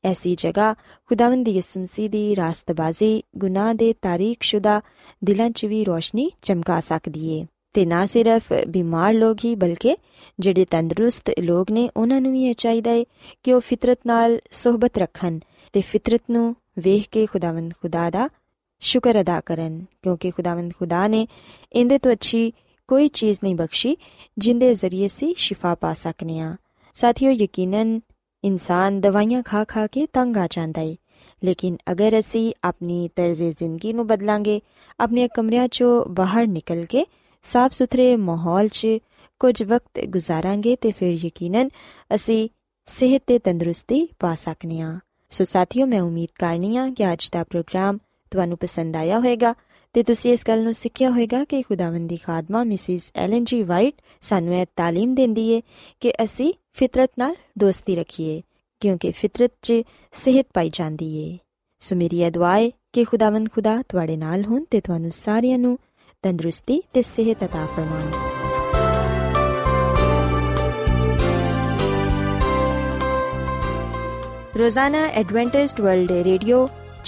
ਐਸੀ 0.04 0.36
ਜਗ੍ਹਾ 0.36 0.74
ਖੁਦਾਵੰਦ 1.08 1.46
ਦੀ 1.46 1.52
ਯਿਸੂ 1.52 1.80
ਮਸੀਹ 1.80 2.10
ਦੀ 2.10 2.36
ਰਾਸਤਬਾਜ਼ੀ 2.36 3.24
ਗੁਨਾਹ 3.38 3.74
ਦੇ 3.74 3.94
ਤਾਰੀਖਸ਼ੁਦਾ 4.02 4.82
ਦਿਲਾਂ 5.24 5.50
'ਚ 5.50 5.66
ਵੀ 5.66 5.84
ਰੋਸ਼ਨੀ 5.84 6.30
ਚਮਕਾ 6.42 6.80
ਸਕਦੀ 6.80 7.30
ਏ 7.30 7.46
ਤੇ 7.74 7.86
ਨਾ 7.86 8.06
ਸਿਰਫ 8.06 8.54
ਬਿਮਾਰ 8.68 9.14
ਲੋਕ 9.14 9.38
ਹੀ 9.46 9.56
ਬਲਕਿ 9.56 9.98
ਜਿਹੜੇ 10.40 10.66
ਤੰਦਰੁਸਤ 10.66 11.32
ਲੋਕ 11.40 11.72
ਨੇ 11.72 11.90
ਉਹਨਾਂ 11.98 12.22
ਨੂੰ 12.22 12.32
ਵੀ 12.32 12.44
ਇਹ 12.46 12.54
ਚਾਹੀਦਾ 12.54 12.92
ਏ 12.92 13.06
ਕਿ 13.44 13.54
ਉਹ 13.54 13.62
ਫਿਤਰਤ 13.62 14.00
ਨਾਲ 14.08 14.40
ਸਹਬਤ 14.52 14.98
ਰੱਖਣ 14.98 15.40
ਤੇ 15.74 15.82
ਫਿਤਰਤ 15.82 16.22
ਨੂੰ 16.32 16.56
ਵੇਖ 16.80 17.08
ਕੇ 17.12 17.26
ਖੁਦਾਵੰਦ 17.26 17.74
ਖੁਦਾ 17.82 18.10
ਦਾ 18.10 18.30
ਸ਼ੁਕਰ 18.80 19.22
ਅਦਾ 19.22 19.42
ਕਰਨ, 19.42 19.86
ਕਿਉਂਕਿ 20.02 20.32
ਖੁਦਾਵੰਦ 20.32 20.74
ਖੁਦਾ 20.80 21.08
ਨੇ 21.08 21.28
ਇਹਦੇ 21.74 21.98
ਤੋਂ 21.98 22.12
ਅੱਛੀ 22.12 22.54
ਕੋਈ 22.88 23.08
ਚੀਜ਼ 23.08 23.40
ਨਹੀਂ 23.44 23.56
ਬਖਸ਼ੀ, 23.56 23.98
ਜਿੰਦੇ 24.38 24.74
ਜ਼ਰੀਏ 24.74 25.08
ਸੀ 25.08 25.34
ਸ਼ਿਫਾ 25.38 25.76
ਪਾ 25.76 25.94
ਸਕਨੇ 25.94 26.40
ਆ। 26.40 26.56
ਸਾਥੀਓ, 26.94 27.32
ਯਕੀਨਨ 27.32 28.02
ਇਨਸਾਨ 28.44 29.02
ਦਵਾਈਆਂ 29.02 29.44
ਖਾ 29.44 29.64
ਖਾ 29.64 29.88
ਕੇ 29.88 30.08
ਤੰਗ 30.14 30.38
ਆ 30.38 30.48
ਜਾਂਦਾ 30.52 30.82
ਏ। 30.82 30.98
ਲੇਕਿਨ 31.44 31.78
ਅਗਰ 31.92 32.20
ਅਸੀਂ 32.20 32.54
ਆਪਣੀ 32.64 33.10
ਤਰਜ਼ੇ 33.16 33.52
ਜ਼ਿੰਦਗੀ 33.52 33.94
ਨੂੰ 33.94 34.08
ਬਦਲਾਂਗੇ, 34.08 34.62
ਆਪਣੇ 35.00 35.28
ਕਮਰਿਆਂ 35.28 35.66
'ਚੋਂ 35.66 36.06
ਬਾਹਰ 36.06 36.48
ਨਿਕਲ 36.48 36.86
ਕੇ 36.86 37.06
ਸਾਫ਼ 37.44 37.74
ਸੁਥਰੇ 37.74 38.16
ਮਾਹੌਲ 38.16 38.68
'ਚ 38.68 38.88
ਕੁਝ 39.40 39.64
ਵਕਤ 39.64 40.06
ਗੁਜ਼ਾਰਾਂਗੇ, 40.06 40.76
ਤੇ 40.76 40.92
ਫਿਰ 40.92 41.26
ਯਕੀਨਨ 41.26 41.70
ਅਸੀਂ 42.16 42.50
ਸਿਹਤ 42.86 43.24
ਤੇ 43.28 43.40
ਤੰਦਰੁਸਤੀ 43.40 44.10
ਪਾ 44.20 44.36
ਸਕਨੇ 44.36 44.82
ਆ। 44.82 45.00
ਸੋ 45.30 45.44
ਸਾਥੀਓ, 45.44 45.86
ਮੈਂ 45.86 46.02
ਉਮੀਦ 46.02 46.30
ਕਰਨੀ 46.40 46.78
ਆ 46.78 46.90
ਕਿ 46.90 47.14
ਅੱਜ 47.14 47.30
ਦਾ 47.32 47.44
ਪ੍ਰੋਗਰਾਮ 47.44 47.98
ਤੁਹਾਨੂੰ 48.33 48.59
ਪਸੰਦ 48.59 48.97
ਆਇਆ 48.97 49.19
ਹੋਵੇਗਾ 49.19 49.55
ਤੇ 49.95 50.03
ਤੁਸੀਂ 50.03 50.33
ਇਸ 50.33 50.45
ਗੱਲ 50.49 50.63
ਨੂੰ 50.63 50.75
ਸਿੱਖਿਆ 50.75 51.11
ਹੋਵੇਗਾ 51.11 51.45
ਕਿ 51.45 51.63
ਖੁਦਾਵੰਦੀ 51.63 52.17
ਖਾਦਮਾ 52.17 52.65
ਮਿਸਿਸ 52.65 53.11
ਐਲਨ 53.17 53.45
ਜੀ 53.45 53.63
ਵਾਈਟ 53.63 53.95
ਸਾਨੂੰ 54.23 54.55
ਇਹ 54.55 54.67
تعلیم 54.81 55.15
ਦਿੰਦੀ 55.15 55.49
ਏ 55.51 55.61
ਕਿ 56.01 56.13
ਅਸੀਂ 56.25 56.53
ਫਿਤਰਤ 56.73 57.11
ਨਾਲ 57.19 57.35
ਦੋਸਤੀ 57.59 57.97
ਰੱਖੀਏ 57.97 58.43
ਕਿਉਂਕਿ 58.83 59.11
ਫਿਤਰਤ 59.11 59.53
'ਚ 59.63 59.83
ਸਿਹਤ 60.15 60.47
ਪਾਈ 60.55 60.71
ਜਾਂਦੀ 60.75 61.15
ਏ 61.17 61.39
ਸੋ 61.81 61.97
ਮੇਰੀ 61.97 62.21
ਇਹ 62.23 62.31
ਦੁਆ 62.31 62.57
ਹੈ 62.59 62.71
ਕਿ 62.93 63.05
ਖੁਦਾਵੰਦ 63.05 63.49
ਖੁਦਾ 63.49 63.81
ਤੁਹਾਡੇ 63.83 64.17
ਨਾਲ 64.17 64.45
ਹੋਣ 64.45 64.65
ਤੇ 64.71 64.81
ਤੁਹਾਨੂੰ 64.81 65.11
ਸਾਰਿਆਂ 65.11 65.59
ਨੂੰ 65.59 65.79
ਤੰਦਰੁਸਤੀ 66.25 66.83
ਤੇ 66.93 67.03
ਸਿਹਤ 67.03 67.45
عطا 67.45 67.67
ਫਰਮਾਵੇ 67.67 68.33
ਰੋਜ਼ਾਨਾ 74.59 74.99
ਐਡਵੈਂਟਿਸਟ 75.15 75.81
ਵਰਲਡ 75.81 76.11
ਰੇਡੀਓ 76.25 76.67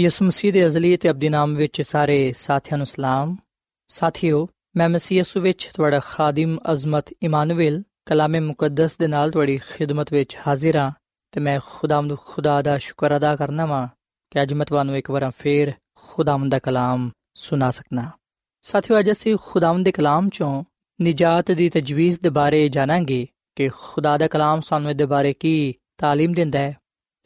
ਯਿਸੂ 0.00 0.24
ਮਸੀਹ 0.24 0.52
ਦੇ 0.52 0.66
ਅਜ਼ਲੀ 0.66 0.96
ਤੇ 0.96 1.10
ਅਬਦੀ 1.10 1.28
ਨਾਮ 1.28 1.54
ਵਿੱਚ 1.54 1.82
ਸਾਰੇ 1.82 2.32
ਸਾਥੀਆਂ 2.32 2.78
ਨੂੰ 2.78 2.86
ਸਲਾਮ 2.86 3.36
ਸਾਥੀਓ 3.90 4.46
ਮੈਂ 4.76 4.88
ਮਸੀਹ 4.88 5.18
ਯਿਸੂ 5.18 5.40
ਵਿੱਚ 5.40 5.68
ਤੁਹਾਡਾ 5.74 6.00
ਖਾਦਮ 6.00 6.58
ਅਜ਼ਮਤ 6.72 7.12
ਇਮਾਨੁਅਲ 7.22 7.82
ਕਲਾਮੇ 8.06 8.40
ਮੁਕੱਦਸ 8.40 8.96
ਦੇ 8.96 9.06
ਨਾਲ 9.06 9.30
ਤੁਹਾਡੀ 9.30 9.58
ਖਿਦਮਤ 9.58 10.12
ਵਿੱਚ 10.12 10.36
ਹਾਜ਼ਰ 10.46 10.76
ਹਾਂ 10.76 10.90
ਤੇ 11.32 11.40
ਮੈਂ 11.40 11.58
ਖੁਦਾਵੰਦ 11.60 12.16
ਖੁਦਾ 12.16 12.60
ਦਾ 12.62 12.76
ਸ਼ੁਕਰ 12.78 13.16
ਅਦਾ 13.16 13.34
ਕਰਨਾ 13.36 13.66
ਵਾਂ 13.66 13.86
ਕਿ 14.32 14.42
ਅੱਜ 14.42 14.54
ਮੈਂ 14.54 14.66
ਤੁਹਾਨੂੰ 14.66 14.96
ਇੱਕ 14.96 15.10
ਵਾਰ 15.10 15.30
ਫੇਰ 15.30 15.72
ਖੁਦਾਵੰਦ 15.94 16.50
ਦਾ 16.50 16.58
ਕਲਾਮ 16.58 17.10
ਸੁਣਾ 17.34 17.70
ਸਕਣਾ 17.70 18.10
ਸਾਥੀਓ 18.64 18.98
ਅੱਜ 18.98 19.10
ਅਸੀਂ 19.10 19.36
ਖੁਦਾਵੰਦ 19.42 19.84
ਦੇ 19.84 19.92
ਕਲਾਮ 19.92 20.28
ਚੋਂ 20.28 20.64
ਨਿਜਾਤ 21.00 21.50
ਦੀ 21.50 21.68
ਤਜਵੀਜ਼ 21.68 22.20
ਦੇ 22.20 22.30
ਬਾਰੇ 22.30 22.68
ਜਾਣਾਂਗੇ 22.68 23.26
ਕਿ 23.56 23.68
ਖੁਦਾ 23.68 24.16
ਦਾ 24.18 24.28
ਕਲਾਮ 24.28 24.60
ਸਾਨੂੰ 24.60 24.90
ਇਹਦੇ 24.90 25.04
ਬਾਰੇ 25.04 25.32
ਕੀ 25.32 25.74
تعلیم 26.02 26.34
ਦਿੰਦਾ 26.34 26.58
ਹੈ 26.58 26.76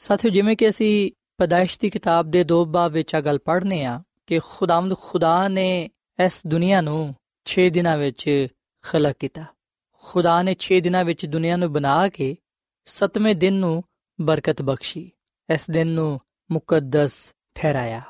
ਸਾਥੀਓ 0.00 0.30
ਜਿਵੇਂ 0.30 0.57
ਕਿ 0.57 0.69
ਅਸੀਂ 0.69 1.11
ਪਦਾਇਸ਼ 1.38 1.80
ਦੀ 1.80 1.89
ਕਿਤਾਬ 1.89 2.32
ਦੇ 2.32 2.44
ਦੋ 2.44 2.65
ਬਾਬ 2.65 2.92
ਵਿੱਚ 2.92 3.15
ਆ 3.15 3.22
ਗੱਲ 3.22 3.39
ਪੜ੍ਹਨੇ 3.39 3.86
ਆ 3.86 4.04
ਕਿ 4.27 4.39
ਖੁਦਾਵੰਦ 4.39 4.96
ਖੁਦਾ 4.98 5.48
ਨੇ 5.48 5.89
ਇਸ 6.25 6.42
ਦੁਨੀਆ 6.48 6.82
ਨੂੰ 6.82 7.15
6 7.46 7.70
ਦਿਨਾਂ 7.70 7.98
ਵਿੱਚ 7.98 8.48
ਖਲਕ 8.82 9.15
ਕੀਤਾ। 9.20 9.46
ਖੁਦਾ 10.04 10.42
ਨੇ 10.44 10.56
6 10.56 10.80
ਦਿਨਾਂ 10.80 11.06
ਵਿੱਚ 11.06 11.25
ਦੁਨੀਆ 11.25 11.56
ਨੂੰ 11.56 11.74
ਬਣਾ 11.74 12.10
ਕੇ 12.10 12.38
7ਵੇਂ 12.86 13.36
ਦਿਨ 13.36 13.54
ਨੂੰ 13.54 13.84
ਬਰਕਤ 14.22 14.62
ਬਖਸ਼ੀ, 14.62 15.12
ਇਸ 15.54 15.70
ਦਿਨ 15.70 15.88
ਨੂੰ 15.88 16.20
ਮੁਕੱਦਸ 16.51 17.34
ਠਹਿਰਾਇਆ। 17.56 18.01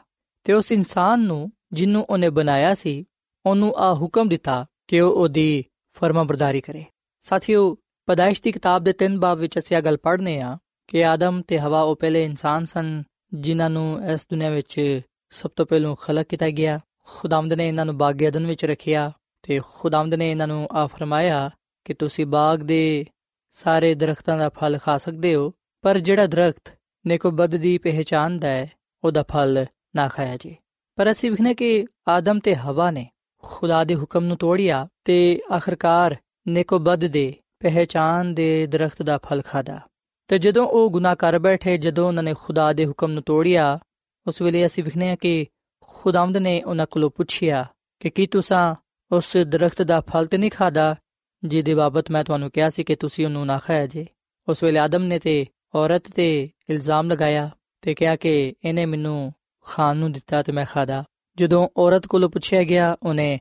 ਤੇ 0.43 0.53
ਉਸ 0.53 0.71
ਇਨਸਾਨ 0.71 1.19
ਨੂੰ 1.19 1.51
ਜਿਹਨੂੰ 1.73 2.05
ਉਹਨੇ 2.09 2.29
ਬਣਾਇਆ 2.29 2.73
ਸੀ, 2.73 3.05
ਉਹਨੂੰ 3.45 3.75
ਆ 3.77 3.93
ਹੁਕਮ 3.93 4.27
ਦਿੱਤਾ 4.27 4.65
ਕਿ 4.87 5.01
ਉਹ 5.01 5.11
ਉਹਦੀ 5.11 5.63
ਫਰਮਾਬਰਦਾਰੀ 5.89 6.61
ਕਰੇ। 6.61 6.85
ਸਾਥੀਓ, 7.21 7.77
ਪਦਾਇਸ਼ 8.05 8.41
ਦੀ 8.41 8.51
ਕਿਤਾਬ 8.51 8.83
ਦੇ 8.83 8.93
ਤਿੰਨ 8.93 9.19
ਬਾਬ 9.19 9.37
ਵਿੱਚ 9.37 9.57
ਅਸੀਂ 9.57 9.77
ਇਹ 9.77 9.81
ਗੱਲ 9.81 9.97
ਪੜ੍ਹਨੇ 9.97 10.41
ਆ 10.41 10.57
ਕਿ 10.87 11.05
ਆਦਮ 11.05 11.41
ਤੇ 11.41 11.59
ਹਵਾ 11.59 11.81
ਉਹ 11.81 11.95
ਪਹਿਲੇ 11.95 12.23
ਇਨਸਾਨ 12.23 12.65
ਸਨ 12.65 13.03
ਜਿਨ੍ਹਾਂ 13.33 13.69
ਨੂੰ 13.69 14.05
ਇਸ 14.05 14.27
ਦੁਨੀਆ 14.29 14.49
ਵਿੱਚ 14.49 15.01
ਸਭ 15.29 15.49
ਤੋਂ 15.55 15.65
ਪਹਿਲਾਂ 15.65 15.95
ਖਲਕ 15.95 16.27
ਕੀਤਾ 16.27 16.49
ਗਿਆ, 16.49 16.79
ਖੁਦਾਵੰਦ 17.05 17.53
ਨੇ 17.53 17.67
ਇਹਨਾਂ 17.67 17.85
ਨੂੰ 17.85 17.97
ਬਾਗ 17.97 18.27
ਅਦਨ 18.27 18.47
ਵਿੱਚ 18.47 18.65
ਰੱਖਿਆ 18.65 19.11
ਤੇ 19.43 19.61
ਖੁਦਾਵੰਦ 19.73 20.13
ਨੇ 20.13 20.31
ਇਹਨਾਂ 20.31 20.47
ਨੂੰ 20.47 20.67
ਆ 20.71 20.87
ਫਰਮਾਇਆ 20.87 21.49
ਕਿ 21.85 21.93
ਤੁਸੀਂ 21.93 22.25
ਬਾਗ 22.25 22.59
ਦੇ 22.59 23.05
ਸਾਰੇ 23.49 23.95
ਦਰਖਤਾਂ 23.95 24.37
ਦਾ 24.37 24.49
ਫਲ 24.49 24.77
ਖਾ 24.77 24.97
ਸਕਦੇ 24.97 25.35
ਹੋ, 25.35 25.51
ਪਰ 25.81 25.99
ਜਿਹੜਾ 25.99 26.27
ਦਰਖਤ 26.27 26.73
ਨੇਕੋ 27.07 27.31
ਬਦ 27.31 27.55
ਦੀ 27.55 27.77
ਪਹਿਚਾਨ 27.77 28.39
ਦਾ 28.39 28.47
ਹੈ, 28.47 28.69
ਉਹਦਾ 29.03 29.23
ਫਲ 29.23 29.65
ਨਾ 29.95 30.07
ਖਾਇਆ 30.07 30.37
ਜੀ। 30.37 30.55
ਪਰ 30.95 31.11
ਅਸੀਂ 31.11 31.31
ਵਿਖਨੇ 31.31 31.53
ਕਿ 31.53 31.85
ਆਦਮ 32.07 32.39
ਤੇ 32.39 32.55
ਹਵਾ 32.55 32.91
ਨੇ 32.91 33.07
ਖੁਦਾ 33.43 33.83
ਦੇ 33.83 33.95
ਹੁਕਮ 33.95 34.23
ਨੂੰ 34.23 34.37
ਤੋੜਿਆ 34.37 34.87
ਤੇ 35.05 35.41
ਆਖਰਕਾਰ 35.55 36.15
ਨੇਕੋ 36.47 36.79
ਬਦ 36.79 37.05
ਦੇ 37.05 37.33
ਪਹਿਚਾਨ 37.59 38.33
ਦੇ 38.33 38.67
ਦਰਖਤ 38.67 39.01
ਦਾ 39.01 39.17
ਫਲ 39.17 39.41
ਖਾਦਾ 39.41 39.79
ਤੇ 40.27 40.37
ਜਦੋਂ 40.37 40.67
ਉਹ 40.67 40.91
ਗੁਨਾਹ 40.91 41.15
ਕਰ 41.15 41.39
ਬੈਠੇ, 41.39 41.77
ਜਦੋਂ 41.77 42.07
ਉਹਨਾਂ 42.07 42.23
ਨੇ 42.23 42.33
ਖੁਦਾ 42.33 42.73
ਦੇ 42.73 42.85
ਹੁਕਮ 42.85 43.11
ਨੂੰ 43.11 43.23
ਤੋੜਿਆ, 43.23 43.79
ਉਸ 44.27 44.41
ਵੇਲੇ 44.41 44.65
ਅਸੀਂ 44.65 44.83
ਵਿਖਨੇ 44.83 45.09
ਆ 45.09 45.15
ਕਿ 45.15 45.45
ਖੁਦਾਵੰਦ 45.81 46.37
ਨੇ 46.37 46.63
ਉਹਨਾਂ 46.63 46.85
ਕੋਲੋਂ 46.85 47.09
ਪੁੱਛਿਆ 47.09 47.65
ਕਿ 47.99 48.09
ਕੀ 48.09 48.27
ਤੁਸੀਂ 48.27 48.75
ਉਸ 49.11 49.37
ਦਰਖਤ 49.47 49.81
ਦਾ 49.81 50.01
ਫਲ 50.01 50.25
ਤੇ 50.25 50.37
ਨਹੀਂ 50.37 50.51
ਖਾਦਾ 50.51 50.95
ਜਿਹਦੇ 51.43 51.73
ਬਾਬਤ 51.73 52.11
ਮੈਂ 52.11 52.23
ਤੁਹਾਨੂੰ 52.23 52.51
ਕਿਹਾ 52.51 52.69
ਸੀ 52.69 52.83
ਕਿ 52.83 52.95
ਤੁਸੀਂ 52.95 53.25
ਉਹਨੂੰ 53.25 53.45
ਨਾ 53.45 53.57
ਖਾਇਆ 53.57 53.87
ਜੇ। 53.87 54.05
ਉਸ 54.49 54.63
ਵੇਲੇ 54.63 54.79
ਆਦਮ 54.79 55.03
ਨੇ 55.03 55.19
ਤੇ 55.19 55.45
ਔਰਤ 55.75 56.03
ਤੇ 56.15 56.49
ਇਲਜ਼ਾਮ 56.69 57.11
ਲਗਾਇਆ 57.11 57.49
ਤੇ 57.81 57.93
ਕਿਹਾ 57.93 58.15
ਕਿ 58.15 58.53
ਇਹਨੇ 58.65 58.85
ਮੈਨੂੰ 58.85 59.33
ਖਾਣ 59.65 59.97
ਨੂੰ 59.97 60.11
ਦਿੱਤਾ 60.11 60.41
ਤੇ 60.43 60.51
ਮੈਂ 60.51 60.65
ਖਾਦਾ 60.65 61.03
ਜਦੋਂ 61.37 61.69
ਔਰਤ 61.77 62.07
ਕੋਲੋਂ 62.07 62.29
ਪੁੱਛਿਆ 62.29 62.63
ਗਿਆ, 62.63 62.97
ਉਹਨੇ 63.03 63.39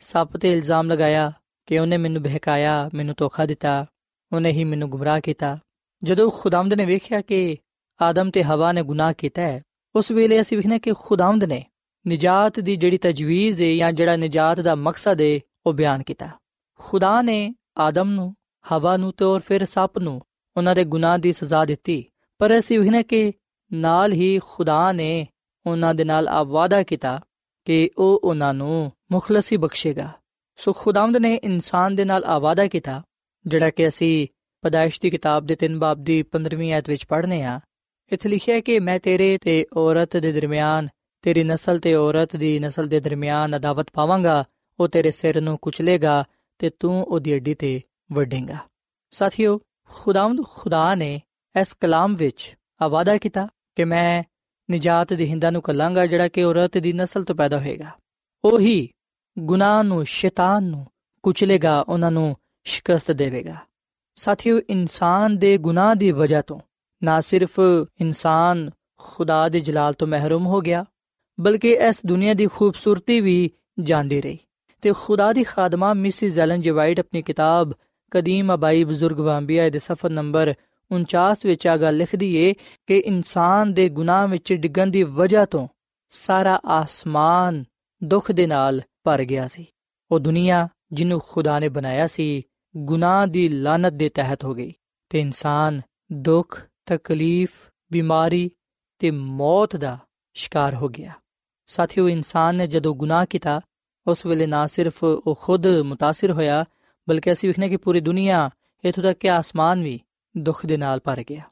ਸੱਪ 0.00 0.36
ਤੇ 0.36 0.48
ਇਲਜ਼ਾਮ 0.48 0.90
ਲਗਾਇਆ 0.90 1.32
ਕਿ 1.66 1.78
ਉਹਨੇ 1.78 1.96
ਮੈਨੂੰ 1.96 2.22
ਬਹਿਕਾਇਆ, 2.22 2.90
ਮੈਨੂੰ 2.94 3.14
ਧੋਖਾ 3.18 3.46
ਦਿੱਤਾ, 3.46 3.86
ਉਹਨੇ 4.32 4.52
ਹੀ 4.52 4.64
ਮੈਨੂੰ 4.64 4.90
ਗੁੰਮਰਾਹ 4.90 5.20
ਕੀਤਾ। 5.20 5.58
ਜਦੋਂ 6.06 6.30
ਖੁਦਾਮਦ 6.30 6.74
ਨੇ 6.74 6.84
ਵੇਖਿਆ 6.84 7.20
ਕਿ 7.20 7.56
ਆਦਮ 8.02 8.30
ਤੇ 8.30 8.42
ਹਵਾ 8.42 8.72
ਨੇ 8.72 8.82
ਗੁਨਾਹ 8.82 9.12
ਕੀਤਾ 9.12 9.42
ਹੈ, 9.42 9.62
ਉਸ 9.96 10.10
ਵੇਲੇ 10.10 10.40
ਅਸੀਂ 10.40 10.56
ਵੇਖਨੇ 10.56 10.78
ਕਿ 10.78 10.92
ਖੁਦਾਮਦ 10.92 11.44
ਨੇ 11.44 11.64
ਨਜਾਤ 12.08 12.60
ਦੀ 12.60 12.76
ਜਿਹੜੀ 12.76 12.98
ਤਜਵੀਜ਼ 12.98 13.62
ਹੈ 13.62 13.76
ਜਾਂ 13.76 13.92
ਜਿਹੜਾ 13.92 14.16
ਨਜਾਤ 14.16 14.60
ਦਾ 14.60 14.74
ਮਕਸਦ 14.74 15.20
ਹੈ 15.20 15.40
ਉਹ 15.66 15.72
ਬਿਆਨ 15.72 16.02
ਕੀਤਾ। 16.02 16.28
ਖੁਦਾ 16.78 17.22
ਨੇ 17.22 17.54
ਆਦਮ 17.78 18.10
ਨੂੰ, 18.10 18.36
ਹਵਾ 18.72 18.96
ਨੂੰ 18.96 19.12
ਤੇ 19.12 19.24
ਔਰ 19.24 19.40
ਫਿਰ 19.40 19.64
ਸੱਪ 19.64 19.98
ਨੂੰ 19.98 20.22
ਉਹਨਾਂ 20.56 20.74
ਦੇ 20.74 20.84
ਗੁਨਾਹ 20.84 21.18
ਦੀ 21.18 21.32
ਸਜ਼ਾ 21.32 21.64
ਦਿੱਤੀ। 21.64 22.04
ਪਰ 22.38 22.58
ਅਸੀਂ 22.58 22.80
ਵੇਖਨੇ 22.80 23.02
ਕਿ 23.02 23.32
ਨਾਲ 23.72 24.12
ਹੀ 24.12 24.38
ਖੁਦਾ 24.38 24.92
ਨੇ 24.92 25.26
ਉਹਨਾਂ 25.66 25.94
ਦੇ 25.94 26.04
ਨਾਲ 26.04 26.28
ਆ 26.28 26.42
ਵਾਅਦਾ 26.42 26.82
ਕੀਤਾ 26.82 27.20
ਕਿ 27.64 27.90
ਉਹ 27.98 28.20
ਉਹਨਾਂ 28.24 28.54
ਨੂੰ 28.54 28.92
ਮੁਖਲਸੀ 29.12 29.56
ਬਖਸ਼ੇਗਾ। 29.56 30.10
ਸੋ 30.56 30.72
ਖੁਦਾਵੰਦ 30.72 31.16
ਨੇ 31.16 31.34
ਇਨਸਾਨ 31.34 31.96
ਦੇ 31.96 32.04
ਨਾਲ 32.04 32.24
ਆ 32.24 32.38
ਵਾਅਦਾ 32.38 32.66
ਕੀਤਾ, 32.66 33.02
ਜਿਹੜਾ 33.46 33.70
ਕਿ 33.70 33.88
ਅਸੀਂ 33.88 34.26
ਪਦਾਇਸ਼ 34.66 35.00
ਦੀ 35.00 35.10
ਕਿਤਾਬ 35.10 35.46
ਦੇ 35.46 35.54
3 35.54 35.78
ਬਾਬ 35.78 36.04
ਦੀ 36.04 36.22
15ਵੀਂ 36.22 36.72
ਆਇਤ 36.72 36.88
ਵਿੱਚ 36.88 37.04
ਪੜ੍ਹਨੇ 37.06 37.42
ਆ। 37.42 37.60
ਇੱਥੇ 38.12 38.28
ਲਿਖਿਆ 38.28 38.54
ਹੈ 38.54 38.60
ਕਿ 38.60 38.78
ਮੈਂ 38.78 38.98
ਤੇਰੇ 38.98 39.38
ਤੇ 39.38 39.66
ਔਰਤ 39.76 40.16
ਦੇ 40.16 40.32
ਦਰਮਿਆਨ, 40.32 40.88
ਤੇਰੀ 41.22 41.44
ਨਸਲ 41.44 41.78
ਤੇ 41.78 41.94
ਔਰਤ 41.94 42.36
ਦੀ 42.36 42.58
ਨਸਲ 42.58 42.88
ਦੇ 42.88 43.00
ਦਰਮਿਆਨ 43.00 43.56
ਅਦਾਵਤ 43.56 43.86
ਪਾਵਾਂਗਾ, 43.92 44.44
ਉਹ 44.80 44.88
ਤੇਰੇ 44.88 45.10
ਸਿਰ 45.10 45.40
ਨੂੰ 45.40 45.58
ਕੁਚਲੇਗਾ 45.62 46.24
ਤੇ 46.58 46.70
ਤੂੰ 46.70 47.04
ਉਹਦੀ 47.04 47.36
ਅੱਡੀ 47.36 47.54
ਤੇ 47.54 47.80
ਵੱਢੇਗਾ। 48.12 48.56
ਸਾਥੀਓ, 49.10 49.60
ਖੁਦਾਵੰਦ 49.88 50.40
ਖੁਦਾ 50.50 50.94
ਨੇ 50.94 51.22
ਇਸ 51.60 51.74
ਕਲਾਮ 51.74 52.16
ਵਿੱਚ 52.16 52.56
ਆਵਾਦਾ 52.82 53.18
ਕੀਤਾ 53.18 53.48
ਕਿ 53.76 53.84
ਮੈਂ 53.84 54.22
ਨਜਾਤ 54.70 55.12
ਦੇ 55.12 55.26
ਹਿੰਦਾਂ 55.26 55.52
ਨੂੰ 55.52 55.62
ਕਲਾਂਗਾ 55.62 56.06
ਜਿਹੜਾ 56.06 56.28
ਕਿ 56.28 56.44
ਔਰਤ 56.44 56.78
ਦੀ 56.78 56.92
ਨਸਲ 56.92 57.24
ਤੋਂ 57.24 57.34
ਪੈਦਾ 57.34 57.60
ਹੋਏਗਾ। 57.60 57.90
ਉਹੀ 58.44 58.88
ਗੁਨਾਹ 59.38 59.82
ਨੂੰ 59.84 60.04
ਸ਼ੈਤਾਨ 60.04 60.64
ਨੂੰ 60.64 60.86
ਕੁਚਲੇਗਾ, 61.22 61.80
ਉਹਨਾਂ 61.80 62.10
ਨੂੰ 62.10 62.36
ਸ਼ਿਕਸਤ 62.64 63.12
ਦੇਵੇਗਾ। 63.12 63.65
ਸਾਥੀਓ, 64.16 64.60
ਇਨਸਾਨ 64.70 65.38
ਦੇ 65.38 65.58
ਗੁਨਾਹ 65.58 65.94
ਦੀ 65.94 66.10
ਵਜ੍ਹਾ 66.10 66.42
ਤੋਂ 66.42 66.60
ਨਾ 67.04 67.20
ਸਿਰਫ 67.20 67.60
ਇਨਸਾਨ 68.00 68.70
ਖੁਦਾ 68.98 69.48
ਦੇ 69.48 69.60
ਜਲਾਲ 69.60 69.92
ਤੋਂ 69.92 70.08
ਮਹਿਰੂਮ 70.08 70.46
ਹੋ 70.46 70.60
ਗਿਆ, 70.60 70.84
ਬਲਕਿ 71.40 71.70
ਇਸ 71.70 72.00
ਦੁਨੀਆ 72.06 72.34
ਦੀ 72.34 72.46
ਖੂਬਸੂਰਤੀ 72.46 73.20
ਵੀ 73.20 73.50
ਜਾਂਦੀ 73.80 74.20
ਰਹੀ। 74.20 74.38
ਤੇ 74.82 74.92
ਖੁਦਾ 74.92 75.32
ਦੀ 75.32 75.44
ਖਾਦਮਾ 75.44 75.94
ਮਿਸਿਸ 75.94 76.38
ਐਲਨ 76.38 76.60
ਜੀ 76.60 76.70
ਵਾਈਟ 76.70 77.00
ਆਪਣੀ 77.00 77.22
ਕਿਤਾਬ 77.22 77.72
ਕਦੀਮ 78.10 78.54
ਅਬਾਈ 78.54 78.84
ਬਜ਼ੁਰਗ 78.84 79.20
ਵਾਂਬੀਆ 79.20 79.70
ਦੇ 79.70 79.78
ਸਫਰ 79.78 80.10
ਨੰਬਰ 80.10 80.54
49 80.90 81.46
ਵਿੱਚ 81.46 81.66
ਆ 81.66 81.76
ਗੱਲ 81.76 81.96
ਲਿਖਦੀ 81.96 82.36
ਏ 82.36 82.54
ਕਿ 82.86 82.98
ਇਨਸਾਨ 82.98 83.72
ਦੇ 83.72 83.88
ਗੁਨਾਹ 83.88 84.28
ਵਿੱਚ 84.28 84.52
ਡਿੱਗਣ 84.52 84.86
ਦੀ 84.86 85.02
ਵਜ੍ਹਾ 85.02 85.44
ਤੋਂ 85.44 85.68
ਸਾਰਾ 86.10 86.60
ਆਸਮਾਨ 86.66 87.64
ਦੁੱਖ 88.04 88.32
ਦੇ 88.32 88.46
ਨਾਲ 88.46 88.82
ਭਰ 89.04 89.24
ਗਿਆ 89.24 89.48
ਸੀ। 89.48 89.66
ਉਹ 90.10 90.18
ਦੁਨੀਆ 90.18 90.68
ਜਿਹਨੂੰ 90.92 91.22
ਖੁਦਾ 91.28 91.58
ਨੇ 91.58 91.68
ਬਣਾਇਆ 91.68 92.06
ਸੀ 92.06 92.42
ਗੁਨਾਹ 92.77 93.27
ਦੀ 93.27 93.49
ਲਾਨਤ 93.49 93.93
ਦੇ 93.93 94.09
ਤਹਿਤ 94.09 94.43
ਹੋ 94.43 94.53
ਗਈ 94.53 94.73
ਤੇ 95.09 95.19
ਇਨਸਾਨ 95.19 95.81
ਦੁੱਖ 96.13 96.67
ਤਕਲੀਫ 96.85 97.49
ਬਿਮਾਰੀ 97.91 98.51
ਤੇ 98.99 99.11
ਮੌਤ 99.11 99.75
ਦਾ 99.75 99.97
ਸ਼ਿਕਾਰ 100.33 100.75
ਹੋ 100.75 100.87
ਗਿਆ 100.87 101.11
ਸਾਥੀਓ 101.65 102.09
ਇਨਸਾਨ 102.09 102.55
ਨੇ 102.55 102.67
ਜਦੋਂ 102.67 102.95
ਗੁਨਾਹ 102.95 103.25
ਕੀਤਾ 103.25 103.61
ਉਸ 104.07 104.25
ਵੇਲੇ 104.25 104.45
ਨਾ 104.45 104.67
ਸਿਰਫ 104.67 105.03
ਉਹ 105.03 105.39
ਖੁਦ 105.41 105.67
متاثر 105.67 106.33
ਹੋਇਆ 106.33 106.65
ਬਲਕਿ 107.09 107.31
ਅਸੀਂ 107.31 107.49
ਵੇਖਨੇ 107.49 107.69
ਕਿ 107.69 107.77
ਪੂਰੀ 107.77 107.99
ਦੁਨੀਆ 107.99 108.49
ਇਥੋਂ 108.85 109.03
ਤੱਕ 109.03 109.19
ਕਿ 109.19 109.29
ਆਸਮਾਨ 109.29 109.83
ਵੀ 109.83 109.99
ਦੁੱਖ 110.37 110.65
ਦੇ 110.65 110.77
ਨਾਲ 110.77 110.99
ਭਰ 111.03 111.23
ਗਿਆ 111.29 111.43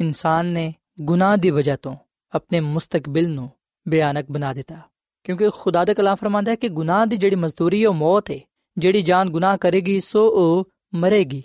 ਇਨਸਾਨ 0.00 0.46
ਨੇ 0.46 0.74
ਗੁਨਾਹ 1.00 1.36
ਦੀ 1.36 1.50
ਵਜ੍ਹਾ 1.50 1.76
ਤੋਂ 1.76 1.96
ਆਪਣੇ 2.32 2.60
ਮੁਸਤਕਬਲ 2.60 3.28
ਨੂੰ 3.28 3.50
ਬਿਆਨਕ 3.88 4.26
ਬਣਾ 4.30 4.52
ਦਿੱਤਾ 4.52 4.80
ਕਿਉਂਕਿ 5.24 5.50
ਖੁਦਾ 5.50 5.84
ਦਾ 5.84 5.94
ਕਲਾਮ 5.94 6.14
ਫਰਮਾਂਦਾ 6.14 6.50
ਹੈ 6.50 6.56
ਕਿ 6.56 6.68
ਗੁਨਾਹ 6.68 7.06
ਦੀ 7.06 7.16
ਜਿਹੜੀ 7.16 7.36
ਮਜ਼ਦੂਰੀ 7.36 7.82
ਹੈ 7.82 7.88
ਉਹ 7.88 7.94
ਮੌਤ 7.94 8.30
ਹੈ 8.30 8.40
ਜਿਹੜੀ 8.77 9.01
ਜਾਨ 9.01 9.29
ਗੁਨਾਹ 9.29 9.57
ਕਰੇਗੀ, 9.57 9.99
ਸੋ 9.99 10.29
ਉਹ 10.29 10.69
ਮਰੇਗੀ। 10.95 11.43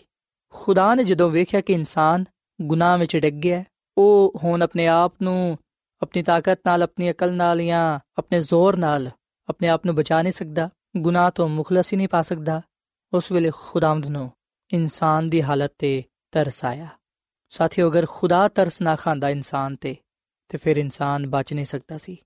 ਖੁਦਾ 0.51 0.95
ਨੇ 0.95 1.05
ਜਦੋਂ 1.05 1.31
ਵੇਖਿਆ 1.31 1.61
ਕਿ 1.61 1.73
ਇਨਸਾਨ 1.73 2.25
ਗੁਨਾਹ 2.63 2.99
ਵਿੱਚ 2.99 3.17
ਡਿੱਗ 3.17 3.35
ਗਿਆ, 3.35 3.65
ਉਹ 3.99 4.33
ਹੁਣ 4.45 4.63
ਆਪਣੇ 4.63 4.87
ਆਪ 4.87 5.15
ਨੂੰ 5.23 5.59
ਆਪਣੀ 6.03 6.23
ਤਾਕਤ 6.23 6.61
ਨਾਲ, 6.67 6.83
ਆਪਣੀ 6.83 7.11
ਅਕਲ 7.11 7.33
ਨਾਲ 7.33 7.63
ਜਾਂ 7.63 8.01
ਆਪਣੇ 8.19 8.41
ਜ਼ੋਰ 8.41 8.77
ਨਾਲ 8.77 9.11
ਆਪਣੇ 9.49 9.69
ਆਪ 9.69 9.87
ਨੂੰ 9.87 9.95
ਬਚਾ 9.95 10.23
ਨਹੀਂ 10.23 10.33
ਸਕਦਾ, 10.33 10.71
ਗੁਨਾਹ 10.97 11.31
ਤੋਂ 11.31 11.49
ਮੁਖਲਸ 11.49 11.93
ਹੀ 11.93 11.97
ਨਹੀਂ 11.97 12.09
ਪਾ 12.09 12.23
ਸਕਦਾ। 12.23 12.63
ਉਸ 13.13 13.33
ਵੇਲੇ 13.33 13.51
ਖੁਦਾਵੰਦ 13.55 14.07
ਨੂੰ 14.07 14.33
ਇਨਸਾਨ 14.73 15.31
ਦੀ 15.31 15.43
ਹਾਲਤ 15.43 15.73
ਤੇ 15.79 16.05
ਤਰਸ 16.33 16.65
ਆਇਆ। 16.65 16.89
ਸਾਥੀਓ, 17.49 17.89
ਅਗਰ 17.89 18.07
ਖੁਦਾ 18.11 18.49
ਤਰਸ 18.49 18.81
ਨਾ 18.81 18.97
ਖਾਂਦਾ 18.97 19.29
ਇਨਸਾਨ 19.29 19.77
ਤੇ 19.77 19.97
ਤੇ 20.49 20.59
ਫਿਰ 20.59 20.77
ਇਨਸਾਨ 20.77 21.31
ਬਚ 21.31 21.53
ਨਹੀਂ 21.53 21.65
ਸਕਦਾ 21.65 21.99
ਸੀ। 21.99 22.17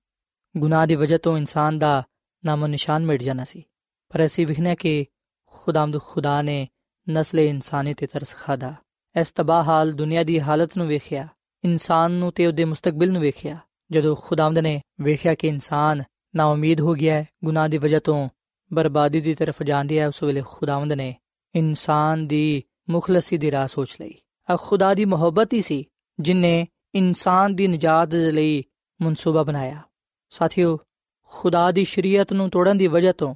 ਗੁਨਾਹ 0.57 0.87
ਦੀ 0.87 0.95
ਵਜ੍ਹਾ 0.95 1.19
ਤੋਂ 1.19 1.39
ਇਨਸਾਨ 1.39 1.79
ਦਾ 1.79 2.03
ਨਾਮੋ 2.45 2.67
ਨਿਸ਼ਾਨ 2.67 3.07
ਮਿਟ 3.07 3.23
ਜਾਣਾ 3.23 3.45
ਸੀ। 3.45 3.65
ਪਰ 4.11 4.27
ਅਸੀਂ 4.27 4.47
ਵਿਖਨੇ 4.47 4.77
ਕਿ 4.77 5.07
ਖੁਦਾਮਦ 5.47 6.01
ਖੁਦਾ 6.01 6.43
ਨੇ 6.43 6.69
ਨਸਲੇ 7.11 7.47
ਇਨਸਾਨੀ 7.47 7.95
ਤੇ 7.95 8.07
ਤਰਸ 8.07 8.35
ਖਾਦਾ 8.35 8.75
ਇਸ 9.21 9.31
ਤਬਾਹ 9.31 9.63
ਹਾਲ 9.63 9.93
ਦੁਨੀਆ 9.93 10.25
ਦੀ 10.25 10.41
ਹਾਲਤ 10.41 10.77
ਨੂੰ 10.77 10.89
ਵੇਖਿਆ, 10.89 11.29
ਇਨਸਾਨ 11.65 12.11
ਨੂੰ 12.11 12.33
ਤੇ 12.33 12.47
ਉਹਦੇ 12.47 12.65
ਮੁਸਤਕਬਲ 12.65 13.13
ਨੂੰ 13.13 13.23
ਵੇਖਿਆ, 13.23 13.59
ਜਦੋਂ 13.91 14.17
ਖੁਦਾਮਦ 14.17 14.59
ਨੇ 14.59 14.81
ਵੇਖਿਆ 15.01 15.35
ਕਿ 15.35 15.49
ਇਨਸਾਨ 15.49 16.03
ਨਾ 16.37 16.45
ਉਮੀਦ 16.45 16.81
ਹੋ 16.81 16.93
ਗਿਆ 16.93 17.15
ਹੈ, 17.15 17.29
ਗੁਨਾਹ 17.45 17.69
ਦੀ 17.69 17.79
ਵਜ੍ਹਾ 17.79 18.01
ਤੋਂ 18.01 18.29
ਬਰਬਾਦੀ 18.73 19.21
ਦੀ 19.21 19.35
ਤਰਫ 19.35 19.63
ਜਾਂਦੀ 19.63 19.99
ਹੈ, 19.99 20.09
ਉਸ 20.09 20.23
ਵੇਲੇ 20.23 20.43
ਖੁਦਾਵੰਦ 20.47 20.93
ਨੇ 20.93 21.17
ਇਨਸਾਨ 21.55 22.27
ਦੀ 22.27 22.63
ਮੁਖਲਸੀ 22.91 23.39
ਦੀ 23.39 23.51
ਰਾਹ 23.51 23.67
ਸੋਚ 23.67 23.97
ਲਈ। 24.01 24.15
ਆ 24.51 24.57
ਖੁਦਾ 24.61 24.95
ਦੀ 24.95 25.05
ਮੁਹੱਬਤ 25.05 25.55
ਹੀ 25.55 25.61
ਸੀ 25.61 25.85
ਜਿਨੇ 26.21 26.67
ਇਨਸਾਨ 26.95 27.55
ਦੀ 27.55 27.67
ਨਜਾਤ 27.67 28.09
ਦੇ 28.09 28.33
ਲਈ 28.33 28.63
ਮਨਸੂਬਾ 29.03 29.43
ਬਣਾਇਆ। 29.43 29.83
ਸਾਥੀਓ, 30.31 30.79
ਖੁਦਾ 31.25 31.71
ਦੀ 31.71 31.85
ਸ਼ਰੀਅਤ 31.85 32.33
ਨੂੰ 32.33 32.51
ਤੋੜਨ 32.51 32.79
ਦੀ 32.79 32.87
ਵਜ੍ਹਾ 32.87 33.13
ਤੋਂ 33.13 33.35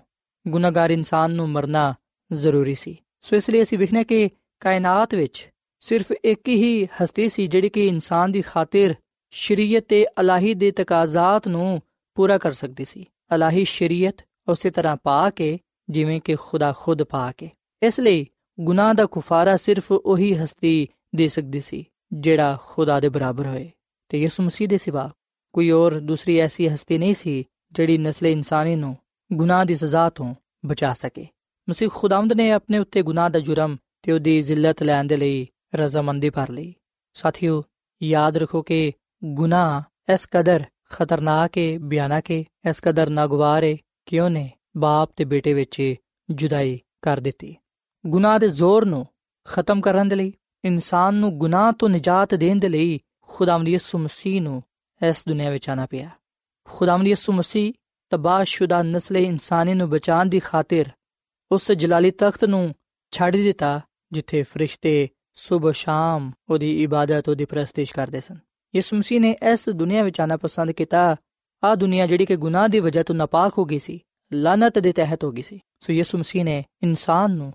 ਗੁਨਾਹਗਾਰ 0.49 0.91
ਇਨਸਾਨ 0.91 1.31
ਨੂੰ 1.31 1.49
ਮਰਨਾ 1.49 1.95
ਜ਼ਰੂਰੀ 2.33 2.75
ਸੀ। 2.75 2.99
ਸੋ 3.21 3.37
ਇਸ 3.37 3.51
ਲਈ 3.51 3.63
ਅਸੀਂ 3.63 3.79
ਵਿਖਨੇ 3.79 4.05
ਕਿ 4.05 4.31
ਕਾਇਨਾਤ 4.61 5.15
ਵਿੱਚ 5.15 5.49
ਸਿਰਫ 5.81 6.13
ਇੱਕ 6.25 6.49
ਹੀ 6.49 6.85
ਹਸਤੀ 6.85 7.29
ਸੀ, 7.29 7.47
ਜਿਹੜੀ 7.47 7.69
ਕਿ 7.69 7.87
ਇਨਸਾਨ 7.87 8.33
ਦੀ 8.33 8.43
ਖਾਤਰ 8.43 8.95
ਸ਼ਰੀਅਤ 9.31 9.85
ਤੇ 9.89 10.07
ਅਲਾਹੀ 10.21 10.55
ਦੇ 10.55 10.71
ਤਕਾਜ਼ਾਤ 10.71 11.49
ਨੂੰ 11.49 11.83
ਪੂਰਾ 12.15 12.39
ਕਰ 12.39 12.53
ਸਕਦੀ 12.53 12.85
ਸੀ। 12.85 13.07
ਅਲਾਹੀ 13.35 13.65
ਸ਼ਰੀਅਤ 13.65 14.25
ਉਸੇ 14.49 14.71
ਤਰ੍ਹਾਂ 14.71 14.97
ਪਾ 15.03 15.31
ਕੇ, 15.31 15.59
ਜਿਵੇਂ 15.91 16.21
ਕਿ 16.21 16.35
ਖੁਦਾ 16.35 16.75
ਖੁਦ 16.79 17.03
ਪਾ 17.03 17.33
ਕੇ। 17.33 17.51
ਇਸ 17.83 18.01
ਲਈ 18.01 18.27
ਗੁਨਾਹ 18.61 18.95
ਦਾ 18.95 19.07
ਕੁਫਾਰਾ 19.07 19.57
ਸਿਰਫ 19.57 19.93
ਉਹੀ 19.93 20.35
ਹਸਤੀ 20.35 20.89
ਦੇ 21.17 21.29
ਸਕਦੀ 21.29 21.61
ਸੀ, 21.61 21.87
ਜਿਹੜਾ 22.13 22.59
ਖੁਦਾ 22.67 23.01
ਦੇ 23.01 23.09
ਬਰਾਬਰ 23.09 23.47
ਹੋਏ। 23.47 23.71
ਤੇ 24.09 24.21
ਯਿਸੂ 24.21 24.43
ਮਸੀਹ 24.43 24.69
ਦੇ 24.69 24.79
ਸਿਵਾ 24.79 25.13
ਕੋਈ 25.53 25.71
ਹੋਰ 25.71 26.01
ਦੂਸਰੀ 26.01 26.39
ਐਸੀ 26.39 26.69
ਹਸਤੀ 26.69 26.99
ਨਹੀਂ 26.99 27.15
ਸੀ, 27.15 27.45
ਜਿਹੜੀ 27.73 27.99
ਨਸਲ 27.99 28.27
ਇਨਸਾਨੀ 28.27 28.77
ਨੂੰ 28.77 28.97
ਗੁਨਾਹ 29.35 29.65
ਦੀ 29.65 29.75
ਸਜ਼ਾ 29.75 30.11
ਤੋਂ 30.11 30.35
ਬਚਾ 30.67 30.93
ਸਕੇ। 30.93 31.27
ਮਸੀਹ 31.69 31.89
ਖੁਦਾਵੰਦ 31.95 32.33
ਨੇ 32.33 32.51
ਆਪਣੇ 32.51 32.79
ਉੱਤੇ 32.79 33.03
ਗੁਨਾਹ 33.03 33.31
ਦਾ 33.31 33.39
ਜੁਰਮ 33.39 33.77
ਤੇ 34.03 34.13
ਉਹਦੀ 34.13 34.43
ਜ਼ਿਲਤ 34.43 34.83
ਲੈਣ 34.83 35.05
ਦੇ 35.05 35.17
ਲਈ 35.17 35.49
ਰਜ਼ਾਮੰਦੀ 35.75 36.31
ਭਰ 36.31 36.51
ਲਈ। 36.51 36.75
ਸਾਥੀਓ, 37.15 37.63
ਯਾਦ 38.03 38.37
ਰੱਖੋ 38.37 38.63
ਕਿ 38.63 38.93
ਗੁਨਾਹ 39.25 39.83
ਇਸ 40.15 40.29
ਕਦਰ 40.31 40.65
ਖਤਰਨਾਕ 40.91 41.59
ਹੈ 41.59 41.79
ਬਿਆਨਕ 41.79 42.31
ਹੈ 42.31 42.45
ਇਸ 42.69 42.81
ਕਦਰ 42.83 43.11
ਨਾਗਵਾਰ 43.11 43.65
ਹੈ 43.65 43.77
ਕਿ 44.07 44.21
ਉਹਨੇ 44.21 44.51
ਬਾਪ 44.77 45.11
ਤੇ 45.17 45.25
ਬੇਟੇ 45.25 45.55
ਵਿੱਚ 45.55 45.95
ਜੁਦਾਈ 46.31 46.81
ਕਰ 47.03 47.21
ਦਿੱਤੀ। 47.21 47.57
ਗੁਨਾਹ 48.07 48.39
ਦੇ 48.39 48.49
ਜ਼ੋਰ 48.49 48.85
ਨੂੰ 48.85 49.07
ਖਤਮ 49.45 49.81
ਕਰਨ 49.81 50.09
ਦੇ 50.09 50.17
ਲਈ, 50.17 50.33
ਇਨਸਾਨ 50.65 51.15
ਨੂੰ 51.15 51.39
ਗੁਨਾਹ 51.39 51.73
ਤੋਂ 51.73 51.89
ਨਿਜਾਤ 51.89 52.35
ਦੇਣ 52.35 52.59
ਦੇ 52.59 52.69
ਲਈ 52.69 53.01
ਖੁਦਾਵੰਦ 53.23 53.69
ਯਿਸੂ 53.69 53.99
ਮਸੀਹ 53.99 54.43
ਨੂੰ 54.43 54.63
ਇਸ 55.09 55.25
ਦੁਨੀਆ 55.29 55.51
ਵਿੱਚ 55.51 55.71
ਆਣਾ 55.71 55.87
ਪਿਆ। 55.87 56.11
ਖੁਦਾਵੰਦ 56.65 57.07
ਯਿਸੂ 57.07 57.33
ਮਸੀਹ 57.33 57.73
ਤਬਾਹਸ਼ੁਦਾ 58.15 58.83
ਨਸਲ 58.83 59.17
ਇਨਸਾਨੀ 59.17 59.75
ਨੂੰ 59.75 59.91
ਬਚਾਉਣ 59.91 60.29
ਦੀ 60.29 60.41
ਖਾਤਰ 60.41 60.91
ਉਸ 61.53 61.73
ਜਲਾਲੀ 61.73 62.11
ਤਖਤ 62.11 62.45
ਨੂੰ 62.45 62.75
ਛੱਡ 63.11 63.37
ਦਿੱਤਾ, 63.37 63.81
ਜਿੱਥੇ 64.13 64.43
ਫਰਿਸ਼ਤੇ 64.43 65.09
ਸਵੇਰ 65.35 65.73
ਸ਼ਾਮ 65.73 66.33
ਉਹਦੀ 66.51 66.83
ਇਬਾਦਤ, 66.83 67.29
ਉਹਦੀ 67.29 67.45
ਪ੍ਰਸਤਿਸ਼ 67.45 67.95
ਕਰਦੇ 67.95 68.21
ਸਨ। 68.21 68.39
ਯਿਸੂ 68.77 68.97
ਮਸੀਹ 68.97 69.21
ਨੇ 69.21 69.37
ਇਸ 69.53 69.69
ਦੁਨੀਆ 69.69 70.03
ਵਿੱਚ 70.03 70.21
ਆਣਾ 70.21 70.37
ਪਸੰਦ 70.37 70.71
ਕੀਤਾ। 70.71 71.17
ਆ 71.65 71.75
ਦੁਨੀਆ 71.75 72.07
ਜਿਹੜੀ 72.07 72.27
ਕਿ 72.27 72.37
ਗੁਨਾਹ 72.37 72.69
ਦੀ 72.69 72.81
ਵਜ੍ਹਾ 72.81 73.03
ਤੋਂ 73.03 73.15
ਨਾਪਾਕ 73.15 73.59
ਹੋ 73.59 73.65
ਗਈ 73.65 73.79
ਸੀ 73.79 74.01
ਲਾਨਤ 74.33 74.79
ਦੇ 74.79 74.93
ਤਹਿਤ 74.93 75.25
ਹੋ 75.25 75.31
ਗਈ 75.31 75.43
ਸੀ। 75.43 75.61
ਸੋ 75.81 75.93
ਯਿਸੂ 75.93 76.19
ਮਸੀਹ 76.19 76.45
ਨੇ 76.45 76.65
ਇਨਸਾਨ 76.83 77.31
ਨੂੰ 77.31 77.53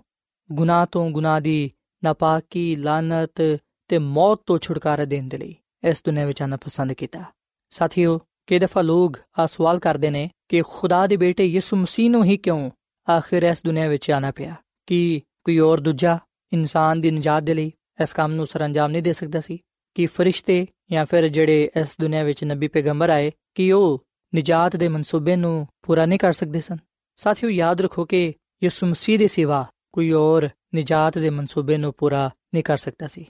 ਗੁਨਾਹ 0.52 0.86
ਤੋਂ 0.92 1.10
ਗੁਨਾਹ 1.10 1.40
ਦੀ 1.40 1.70
ਨਾਪਾਕੀ 2.04 2.76
ਲਾਨਤ 2.76 3.58
ਤੇ 3.88 3.98
ਮੌਤ 3.98 4.40
ਤੋਂ 4.46 4.58
ਛੁਟਕਾਰਾ 4.58 5.04
ਦੇਣ 5.04 5.28
ਦੇ 5.28 5.38
ਲਈ 5.38 5.56
ਇਸ 5.88 6.02
ਦੁਨੀਆ 6.06 6.26
ਵਿੱਚ 6.26 6.42
ਆਣਾ 6.42 6.56
ਪਸੰਦ 6.56 6.92
ਕੀਤਾ। 6.92 7.24
ਸਾਥੀਓ 7.70 8.20
ਕਿ 8.50 8.58
ਦਫਾ 8.58 8.82
ਲੋਗ 8.82 9.12
ਆ 9.38 9.46
ਸਵਾਲ 9.46 9.78
ਕਰਦੇ 9.78 10.10
ਨੇ 10.10 10.30
ਕਿ 10.48 10.62
ਖੁਦਾ 10.68 11.06
ਦੇ 11.06 11.16
ਬੇਟੇ 11.16 11.44
ਯਿਸੂ 11.44 11.76
ਮਸੀਹ 11.76 12.10
ਨੂੰ 12.10 12.24
ਹੀ 12.24 12.36
ਕਿਉਂ 12.36 12.70
ਆਖਿਰ 13.10 13.42
ਇਸ 13.42 13.62
ਦੁਨੀਆ 13.64 13.88
ਵਿੱਚ 13.88 14.10
ਆਣਾ 14.10 14.30
ਪਿਆ? 14.30 14.54
ਕਿ 14.86 15.22
ਕੋਈ 15.44 15.58
ਹੋਰ 15.58 15.80
ਦੂਜਾ 15.80 16.18
ਇਨਸਾਨ 16.52 17.00
ਦੀ 17.00 17.10
ਨਜਾਤ 17.10 17.42
ਦੇ 17.42 17.54
ਲਈ 17.54 17.72
ਇਸ 18.02 18.12
ਕੰਮ 18.12 18.32
ਨੂੰ 18.32 18.46
ਸਰੰਜਾਮ 18.46 18.90
ਨਹੀਂ 18.90 19.02
ਦੇ 19.02 19.12
ਸਕਦਾ 19.12 19.40
ਸੀ? 19.40 19.58
ਕਿ 19.94 20.06
ਫਰਿਸ਼ਤੇ 20.06 20.66
ਜਾਂ 20.90 21.06
ਫਿਰ 21.06 21.28
ਜਿਹੜੇ 21.28 21.70
ਇਸ 21.80 21.88
ਦੁਨੀਆ 22.00 22.22
ਵਿੱਚ 22.22 22.44
ਨਬੀ 22.44 22.68
ਪੈਗੰਬਰ 22.68 23.10
ਆਏ, 23.10 23.32
ਕਿ 23.54 23.72
ਉਹ 23.72 24.04
ਨਜਾਤ 24.36 24.76
ਦੇ 24.76 24.88
ਮਨਸੂਬੇ 24.88 25.36
ਨੂੰ 25.36 25.68
ਪੂਰਾ 25.82 26.06
ਨਹੀਂ 26.06 26.18
ਕਰ 26.18 26.32
ਸਕਦੇ 26.32 26.60
ਸਨ? 26.60 26.76
ਸਾਥੀਓ, 27.16 27.50
ਯਾਦ 27.50 27.80
ਰੱਖੋ 27.80 28.04
ਕਿ 28.04 28.34
ਯਿਸੂ 28.62 28.86
ਮਸੀਹ 28.86 29.18
ਦੇ 29.18 29.28
ਸਿਵਾ 29.28 29.66
ਕੋਈ 29.92 30.12
ਹੋਰ 30.12 30.48
ਨਜਾਤ 30.76 31.18
ਦੇ 31.18 31.30
ਮਨਸੂਬੇ 31.30 31.76
ਨੂੰ 31.76 31.94
ਪੂਰਾ 31.98 32.30
ਨਹੀਂ 32.54 32.64
ਕਰ 32.64 32.76
ਸਕਦਾ 32.76 33.06
ਸੀ। 33.06 33.26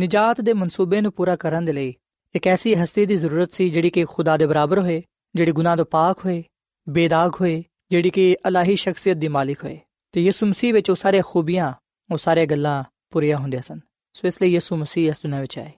ਨਜਾਤ 0.00 0.40
ਦੇ 0.40 0.52
ਮਨਸੂਬੇ 0.52 1.00
ਨੂੰ 1.00 1.12
ਪੂਰਾ 1.12 1.36
ਕਰਨ 1.36 1.64
ਦੇ 1.64 1.72
ਲਈ 1.72 1.94
ਇੱਕ 2.34 2.46
ਐਸੀ 2.46 2.74
ਹਸਤੀ 2.74 3.06
ਦੀ 3.06 3.16
ਜ਼ਰੂਰਤ 3.16 3.52
ਸੀ 3.52 3.68
ਜਿਹੜੀ 3.68 3.90
ਕਿ 3.90 4.04
ਖੁਦਾ 4.04 4.36
ਦੇ 4.36 4.46
ਬਰਾਬਰ 4.46 4.78
ਹੋਏ, 4.78 5.02
ਜਿਹੜੀ 5.34 5.52
ਗੁਨਾਹ 5.52 5.76
ਤੋਂ 5.76 5.84
ਪਾਕ 5.84 6.24
ਹੋਏ, 6.24 6.44
ਬੇਦਾਗ 6.88 7.32
ਹੋਏ, 7.40 7.64
ਜਿਹੜੀ 7.90 8.10
ਕਿ 8.10 8.36
ਅਲਾਹੀ 8.48 8.76
ਸ਼ਖਸੀਅਤ 8.76 9.16
ਦੀ 9.16 9.28
ਮਾਲਿਕ 9.28 9.64
ਹੋਏ। 9.64 9.80
ਤੇ 10.12 10.22
ਯਿਸੂ 10.22 10.46
ਮਸੀਹ 10.46 10.74
ਵਿੱਚ 10.74 10.90
ਉਹ 10.90 10.94
ਸਾਰੇ 10.94 11.22
ਖੂਬੀਆਂ, 11.26 11.72
ਉਹ 12.12 12.18
ਸਾਰੇ 12.18 12.46
ਗੱਲਾਂ 12.46 12.84
ਪੂਰੀਆਂ 13.10 13.38
ਹੁੰਦੀਆਂ 13.38 13.62
ਸਨ। 13.62 13.80
ਸੋ 14.12 14.28
ਇਸ 14.28 14.42
ਲਈ 14.42 14.48
ਯਿਸੂ 14.48 14.76
ਮਸੀਹ 14.76 15.10
ਇਸ 15.10 15.16
ਦੁਨੀਆਂ 15.22 15.40
ਵਿੱਚ 15.40 15.58
ਆਏ। 15.58 15.72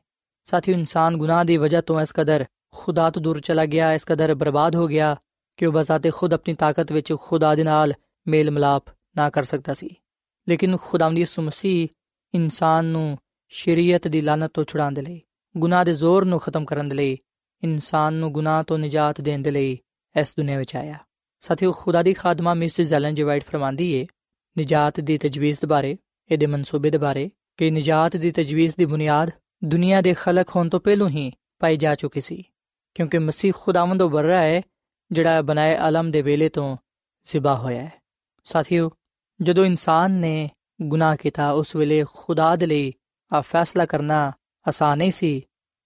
ਸਾਥੀਓ, 0.45 0.75
ਇਨਸਾਨ 0.75 1.17
ਗੁਨਾਹ 1.17 1.45
ਦੀ 1.45 1.57
ਵਜ੍ਹਾ 1.57 1.81
ਤੋਂ 1.81 2.01
ਇਸ 2.01 2.13
ਕਦਰ 2.13 2.45
ਖੁਦਾ 2.73 3.11
ਤੋਂ 3.11 3.23
ਦੂਰ 3.23 3.41
ਚਲਾ 3.41 3.67
ਗਿਆ, 3.67 3.93
ਇਸ 3.93 4.05
ਕਦਰ 4.05 4.35
ਬਰਬਾਦ 4.35 4.77
ਹੋ 4.77 4.87
ਗਿਆ 4.87 5.17
ਕਿ 5.57 5.67
ਉਹ 5.67 5.73
ਬਜ਼ਾਤੇ 5.73 6.11
ਖੁਦ 6.11 6.35
ਆਪਣੀ 6.35 6.55
ਤਾਕਤ 6.55 6.93
ਵਿੱਚ 6.93 7.15
ਖੁਦਾ 7.21 7.55
ਦੇ 7.55 7.65
ਨਾਲ 7.65 7.95
ਮੇਲ 8.29 8.51
ਮਲਾਪ 8.51 8.85
ਨਾ 9.17 9.31
ਕਰ 9.31 9.45
ਸਕਦਾ 9.45 9.75
ਸੀ। 9.75 9.91
ਲੇਕਿਨ 10.49 10.77
ਖੁਦਾਵੰਦ 10.77 11.19
ਯਿਸੂ 11.19 11.43
ਮਸੀਹ 11.43 11.89
ਇਨਸਾਨ 12.35 12.85
ਨੂੰ 12.85 13.19
ਸ਼ਰੀਅਤ 13.49 14.09
ਦੀ 14.09 14.21
ਲਾਨਤ 14.21 14.51
ਤੋਂ 14.55 14.65
ਛੁਡਾਉਣ 14.65 14.95
ਦੇ 14.95 15.03
ਲਈ 15.03 15.21
ਗੁਨਾਹ 15.57 15.85
ਦੇ 15.85 15.95
ਜ਼ੋਰ 15.95 16.25
ਨੂੰ 16.25 16.39
ਖਤਮ 16.39 16.65
ਕਰਨ 16.65 16.89
ਦੇ 16.89 16.95
ਲਈ, 16.95 17.19
ਇਨਸਾਨ 17.63 18.15
ਨੂੰ 18.15 18.33
ਗੁਨਾਹ 18.33 18.63
ਤੋਂ 18.63 18.79
ਨਿਜਾਤ 18.79 19.21
ਦੇਣ 19.21 19.43
ਦੇ 19.43 19.51
ਲਈ 19.51 19.79
ਇਸ 20.21 20.35
ਦੁਨੀਆਂ 20.37 20.59
ਵਿੱਚ 20.59 20.77
ਆਇਆ। 20.77 20.99
ਸਾਥੀਓ, 21.41 21.73
ਖੁਦਾ 21.73 22.03
ਦੀ 22.03 22.15
ਖਾਦਮਾ 22.15 22.55
Mrs 22.55 22.93
Ellen 22.93 23.15
G White 23.15 23.29
White 23.29 23.45
ਫਰਮਾਂਦੀ 23.45 23.93
ਏ, 23.93 24.07
ਨਿਜਾਤ 24.59 25.01
ਦੀ 25.01 25.19
ਤਜਵੀਜ਼ 25.19 25.61
ਦੇ 25.61 25.67
ਬਾਰੇ, 25.67 25.97
ਇਹਦੇ 26.31 26.47
ਮਨਸੂਬੇ 26.47 26.91
ਦੇ 26.91 26.99
ਬਾਰੇ, 26.99 27.31
ਕਿ 27.57 27.71
ਨਿਜਾਤ 27.71 28.17
ਦੀ 28.17 28.31
ਤਜਵੀਜ਼ 28.31 28.75
ਦੀ 28.79 28.85
ਬੁਨਿਆਦ 28.85 29.31
ਦੁਨੀਆ 29.65 30.01
ਦੇ 30.01 30.15
ਖਲਕ 30.15 30.51
ਹੋਣ 30.57 30.69
ਤੋਂ 30.69 30.81
ਪਹਿਲੋਂ 30.81 31.09
ਹੀ 31.09 31.33
ਪਾਈ 31.59 31.77
ਜਾ 31.77 31.95
ਚੁੱਕੀ 31.95 32.21
ਸੀ, 32.21 32.45
ਕਿਉਂਕਿ 32.95 33.19
ਮਸੀਹ 33.19 33.53
ਖੁਦਾਵੰਦ 33.57 34.03
ਉਹ 34.03 34.11
ਬਰਰਾ 34.11 34.43
ਹੈ, 34.43 34.63
ਜਿਹੜਾ 35.13 35.43
ਬਨਾਏ 35.43 35.77
ਆਲਮ 35.77 36.11
ਦੇ 36.11 36.23
ਵੇਲੇ 36.23 36.49
ਤੋਂ 36.49 36.77
ਜ਼ਿਬਾ 37.25 37.57
ਹੋਇਆ 37.57 37.83
ਹੈ। 37.83 37.93
ਸਾਥੀਓ, 38.45 38.91
ਜਦੋਂ 39.43 39.65
ਇਨਸਾਨ 39.65 40.11
ਨੇ 40.11 40.51
ਗੁਨਾਹ 40.83 41.17
ਕੀਤਾ, 41.17 41.51
ਉਸ 41.51 41.77
ਵੇਲੇ 41.77 42.05
ਖੁਦਾ 42.13 42.57
ਦੇ 42.57 42.67
ਲਈ 42.67 42.93
ਆ 43.33 43.41
ਫੈਸਲਾ 43.41 43.87
ਕਰਨਾ 43.87 44.33
ਆਸਾਨ 44.69 44.99
ਨਹੀਂ 44.99 45.11
ਸੀ 45.11 45.43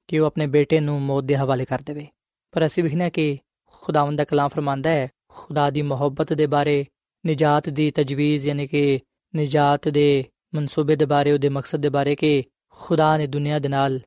ਕਿ 0.09 0.19
ਉਹ 0.19 0.27
ਆਪਣੇ 0.27 0.47
ਬੇਟੇ 0.47 0.81
ਨੂੰ 0.81 1.03
ਮੌਤ 1.03 1.25
ਦੇ 1.25 1.37
ਹਵਾਲੇ 1.37 1.65
ਕਰ 1.65 1.83
ਦੇਵੇ। 1.83 2.07
ਪਰ 2.53 2.67
ਅਸੀਂ 2.67 2.83
ਵਿਖਣਾ 2.83 3.09
ਕਿ 3.09 3.39
ਖੁਦਾਵੰਦ 3.67 4.19
ਦਾ 4.19 4.25
ਕਲਾਮ 4.25 4.49
ਫਰਮਾਂਦਾ 4.49 4.91
ਹੈ, 4.91 5.09
ਖੁਦਾ 5.29 5.71
ਦੀ 5.71 5.83
ਮੁਹੱਬਤ 5.83 6.33
ਦੇ 6.33 6.47
ਬਾਰੇ, 6.47 6.85
ਨਿਜਾਤ 7.27 7.69
ਦੀ 7.69 7.91
ਤਜਵੀਜ਼, 7.91 8.49
ਯਾਨੀ 8.49 8.67
ਕਿ 8.67 9.01
ਨਿਜਾਤ 9.35 9.89
ਦੇ 9.89 10.25
ਮਨਸੂਬੇ 10.55 10.97
ਦੇ 10.97 11.05
ਬਾਰੇ, 11.05 11.33
ਉਹਦੇ 11.33 11.49
ਮਕਸਦ 11.49 11.81
ਦੇ 11.81 11.89
ਬਾਰੇ 11.89 12.17
ਕਿ 12.17 12.45
ਖੁਦਾ 12.71 13.17
ਨੇ 13.17 13.27
ਦੁਨੀਆ 13.27 13.59
ਦੇ 13.59 13.69
ਨਾਲ 13.69 14.01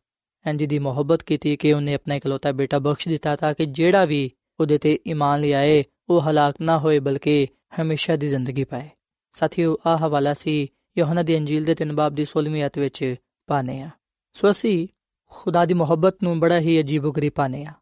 ਇੰਜ 0.48 0.64
ਦੀ 0.64 0.80
ਮੁਹੱਬਤ 0.80 1.24
ਕੀਤੀ 1.24 1.56
ਕਿ 1.56 1.74
ਉਹਨੇ 1.74 1.94
ਆਪਣਾ 1.94 2.16
ਇਕਲੌਤਾ 2.16 2.52
ਬੇਟਾ 2.52 2.80
ਬਖਸ਼ 2.80 3.08
ਦਿੱਤਾ 3.08 3.36
ਤਾਂ 3.36 3.54
ਕਿ 3.54 3.66
ਜਿਹੜਾ 3.66 4.06
ਵੀ 4.06 4.32
ਉਹਦੇ 4.60 4.78
ਤੇ 4.78 5.00
ਈਮਾਨ 5.08 5.42
ਲਿਆਏ 5.42 5.84
ਉਹ 6.10 6.22
ਹਲਾਕ 6.22 6.56
ਨਾ 6.62 6.80
ਹੋਏ 6.80 7.00
ਬਲਕਿ 7.00 7.48
ਹਮੇਸ਼ਾ 7.82 8.16
ਦੀ 8.16 8.28
ਜ਼ਿੰਦਗੀ 8.28 8.64
ਪਾਏ। 8.64 8.90
ਸਾਥੀਓ 9.34 9.78
ਆ 9.88 9.98
ਹਵਾਲਾ 9.98 10.34
ਸੀ 10.34 10.68
ਯੋਹਨਾ 10.98 11.24
ਦੀ 11.24 11.38
ਅੰਜੀਲ 11.38 11.64
ਦੇ 11.64 11.76
3 11.84 11.94
ਬਾਬ 11.94 12.16
ਦੀ 12.16 12.26
16ਵੀਂ 12.26 12.66
ਅਧ 12.66 12.78
ਵਿੱਚ 12.78 13.16
ਪਾਨੇ 13.48 13.82
ਆ 13.82 13.90
ਸੋ 14.34 14.52
ਅਸੀਂ 14.52 14.88
ਖੁਦਾ 15.26 15.66
ਦੀ 15.66 15.74
ਮੁਹੱਬਤ 15.74 16.24
ਨੂੰ 16.24 16.40
ਬੜਾ 16.40 16.60
ਹੀ 16.60 16.80
ਅਜੀਬੋ-ਗਰੀਬ 16.80 17.32
ਪਾਨੇ 17.36 17.64
ਆ 17.64 17.74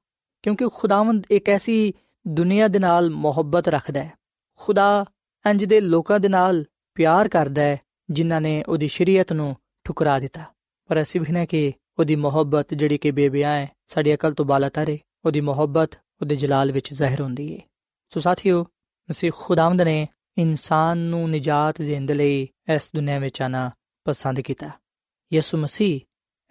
ਕਿਉਂਕਿ 0.44 0.66
ਖੁਦਾਵੰਦ 0.74 1.24
ਇੱਕ 1.32 1.50
ਐਸੀ 1.50 1.94
ਦੁਨੀਆ 2.28 2.68
ਦੇ 2.68 2.80
ਨਾਲ 2.80 3.10
ਮੁਹੱਬਤ 3.10 3.68
ਰੱਖਦਾ 3.68 4.04
ਹੈ। 4.04 4.14
ਖੁਦਾ 4.56 5.06
ਇੰਜ 5.50 5.66
ਦੇ 5.66 5.82
ਲੋਕਾਂ 5.82 6.20
ਦੇ 6.20 6.28
ਨਾਲ 6.28 6.66
ਪਿਆਰ 6.96 7.28
ਕਰਦਾ 7.28 7.62
ਹੈ, 7.62 7.78
ਜਿਨ੍ਹਾਂ 8.10 8.42
ਨੇ 8.42 8.64
ਉਹਦੀ 8.68 8.88
ਸ਼ਰੀਅਤ 8.88 9.34
ਨੂੰ 9.34 9.56
ਠੁਕਰਾ 9.84 10.20
ਦਿੱਤਾ। 10.20 10.44
ਪਰ 10.88 11.02
ਅਸੀਂ 11.02 11.22
ਵੀ 11.22 11.32
ਨਾ 11.32 11.46
ਕਿ 11.46 11.74
ਉਹਦੀ 12.00 12.16
ਮੁਹੱਬਤ 12.16 12.74
ਜਿਹੜੀ 12.74 12.98
ਕਿ 12.98 13.12
ਬੇਬਿਆ 13.12 13.50
ਹੈ, 13.50 13.72
ਸਾਡੀ 13.88 14.14
ਅਕਲ 14.14 14.34
ਤੋਂ 14.34 14.46
ਬਾਲਾ 14.46 14.70
ਤਰੇ, 14.70 15.00
ਉਹਦੀ 15.26 15.42
ਮੁਹੱਬਤ 15.42 15.90
ਉਹਦੇ 16.22 16.36
ਜਲਾਲ 16.36 16.72
ਵਿੱਚ 16.72 16.94
ਜ਼ਾਹਿਰ 16.94 17.22
ਹੁੰਦੀ 17.22 17.56
ਹੈ। 17.56 17.62
ਸੋ 18.14 18.20
ਸਾਥੀਓ 18.20 18.66
ਅਸੀਂ 19.12 19.32
ਖੁਦਾਵੰਦ 19.38 19.82
ਨੇ 19.82 20.08
ਇਨਸਾਨ 20.38 20.98
ਨੂੰ 20.98 21.32
ਨਜਾਤ 21.32 21.82
ਦੇਣ 21.82 22.06
ਦੇ 22.06 22.14
ਲਈ 22.14 22.48
ਇਸ 22.74 22.92
ਦੁਨੀਆ 22.96 23.20
ਵਿੱਚ 23.20 23.42
ਆਣਾ 23.42 23.72
ਪਸੰਦ 24.06 24.40
ਕੀਤਾ। 24.40 24.70
ਯਿਸੂ 25.34 25.58
ਮਸੀਹ 25.58 26.00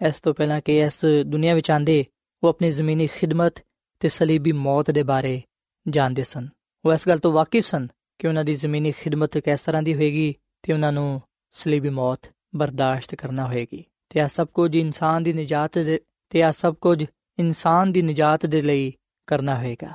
ਇਸ 0.07 0.19
ਤੋਂ 0.19 0.33
ਪਹਿਲਾਂ 0.33 0.61
ਕਿ 0.61 0.79
ਇਸ 0.79 0.99
ਦੁਨੀਆ 1.25 1.55
ਵਿੱਚ 1.55 1.71
ਆਂਦੇ 1.71 2.05
ਉਹ 2.43 2.49
ਆਪਣੀ 2.49 2.69
ਜ਼ਮੀਨੀ 2.69 3.07
ਖਿਦਮਤ 3.07 3.53
ਤੇ 3.99 4.09
ਸਲੀਬੀ 4.09 4.51
ਮੌਤ 4.51 4.91
ਦੇ 4.91 5.03
ਬਾਰੇ 5.03 5.41
ਜਾਣਦੇ 5.87 6.23
ਸਨ। 6.23 6.47
ਉਹ 6.85 6.93
ਇਸ 6.93 7.07
ਗੱਲ 7.07 7.17
ਤੋਂ 7.17 7.31
ਵਾਕਿਫ 7.31 7.65
ਸਨ 7.65 7.87
ਕਿ 8.19 8.27
ਉਹਨਾਂ 8.27 8.43
ਦੀ 8.43 8.55
ਜ਼ਮੀਨੀ 8.55 8.91
ਖਿਦਮਤ 8.91 9.37
ਕਿਸ 9.37 9.61
ਤਰ੍ਹਾਂ 9.61 9.83
ਦੀ 9.83 9.95
ਹੋਏਗੀ 9.95 10.35
ਤੇ 10.61 10.73
ਉਹਨਾਂ 10.73 10.91
ਨੂੰ 10.91 11.21
ਸਲੀਬੀ 11.51 11.89
ਮੌਤ 11.89 12.19
ਬਰਦਾਸ਼ਤ 12.55 13.15
ਕਰਨਾ 13.15 13.45
ਹੋਏਗੀ। 13.45 13.83
ਤੇ 14.09 14.19
ਇਹ 14.19 14.27
ਸਭ 14.27 14.47
ਕੁਝ 14.47 14.75
ਇਨਸਾਨ 14.75 15.23
ਦੀ 15.23 15.33
ਨਜਾਤ 15.33 15.79
ਦੇ, 15.79 16.01
ਤੇ 16.29 16.39
ਇਹ 16.39 16.51
ਸਭ 16.51 16.75
ਕੁਝ 16.75 17.05
ਇਨਸਾਨ 17.39 17.91
ਦੀ 17.91 18.01
ਨਜਾਤ 18.01 18.45
ਦੇ 18.45 18.61
ਲਈ 18.61 18.93
ਕਰਨਾ 19.27 19.55
ਹੋਏਗਾ। 19.55 19.93